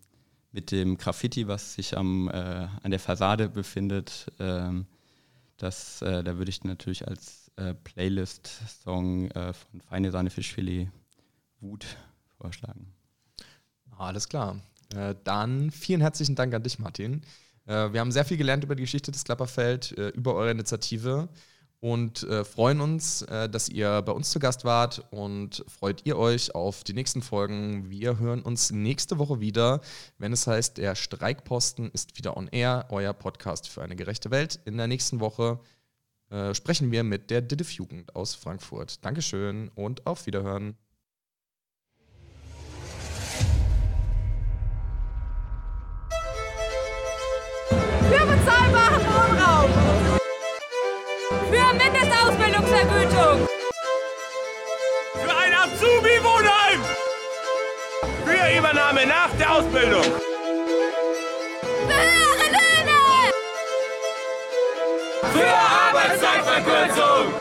mit 0.54 0.72
dem 0.72 0.98
Graffiti, 0.98 1.50
was 1.50 1.74
sich 1.74 1.98
am, 1.98 2.30
äh, 2.30 2.32
an 2.32 2.91
der 2.91 3.00
Fassade 3.00 3.50
befindet. 3.50 4.28
Ähm, 4.39 4.86
das, 5.58 6.02
äh, 6.02 6.24
da 6.24 6.38
würde 6.38 6.52
ich 6.52 6.63
natürlich 6.63 7.10
als 7.10 7.52
äh, 7.58 7.74
Playlist-Song 7.74 9.32
äh, 9.32 9.52
von 9.52 9.82
Feine 9.82 10.12
Sahne 10.12 10.30
Fischfilet 10.30 10.88
Wut 11.60 11.86
vorschlagen. 12.38 12.93
Alles 13.98 14.30
klar. 14.30 14.62
Äh, 14.95 15.15
dann 15.26 15.72
vielen 15.72 16.00
herzlichen 16.00 16.36
Dank 16.36 16.54
an 16.54 16.63
dich, 16.63 16.80
Martin. 16.80 17.22
Äh, 17.65 17.93
wir 17.93 18.00
haben 18.00 18.12
sehr 18.12 18.26
viel 18.26 18.38
gelernt 18.38 18.63
über 18.63 18.76
die 18.76 18.84
Geschichte 18.84 19.12
des 19.12 19.24
Klapperfeld, 19.24 19.98
äh, 19.98 20.10
über 20.10 20.36
eure 20.36 20.52
Initiative 20.52 21.30
und 21.82 22.24
äh, 22.24 22.43
freuen 22.43 22.82
uns, 22.82 23.26
dass 23.26 23.69
ihr 23.69 24.02
bei 24.02 24.12
uns 24.12 24.32
zu 24.32 24.39
Gast 24.39 24.65
wart 24.65 25.08
und 25.12 25.63
freut 25.69 26.06
ihr 26.06 26.17
euch 26.17 26.54
auf 26.54 26.84
die 26.84 26.91
nächsten 26.93 27.22
Folgen. 27.22 27.89
Wir 27.89 28.19
hören 28.19 28.41
uns 28.41 28.72
nächste 28.72 29.17
Woche 29.17 29.39
wieder, 29.39 29.80
wenn 30.17 30.34
es 30.34 30.45
heißt, 30.45 30.78
der 30.78 30.95
Streikposten 30.95 31.89
ist 31.91 32.17
wieder 32.17 32.36
on 32.36 32.50
air, 32.50 32.88
euer 32.89 33.13
Podcast 33.13 33.69
für 33.69 33.82
eine 33.82 33.95
gerechte 33.95 34.30
Welt. 34.30 34.60
In 34.65 34.76
der 34.76 34.88
nächsten 34.88 35.22
Woche 35.22 35.62
sprechen 36.52 36.91
wir 36.91 37.04
mit 37.04 37.32
der 37.32 37.41
DIDIF 37.41 37.72
Jugend 37.72 38.13
aus 38.13 38.36
Frankfurt. 38.36 39.04
Dankeschön 39.06 39.72
und 39.74 40.06
auf 40.06 40.26
Wiederhören. 40.26 40.76
Übernahme 58.58 59.06
nach 59.06 59.30
der 59.38 59.52
Ausbildung. 59.52 60.04
Höhere 61.88 62.48
Löhne. 62.56 63.32
Für 65.34 65.48
Arbeitszeitverkürzung. 65.88 67.38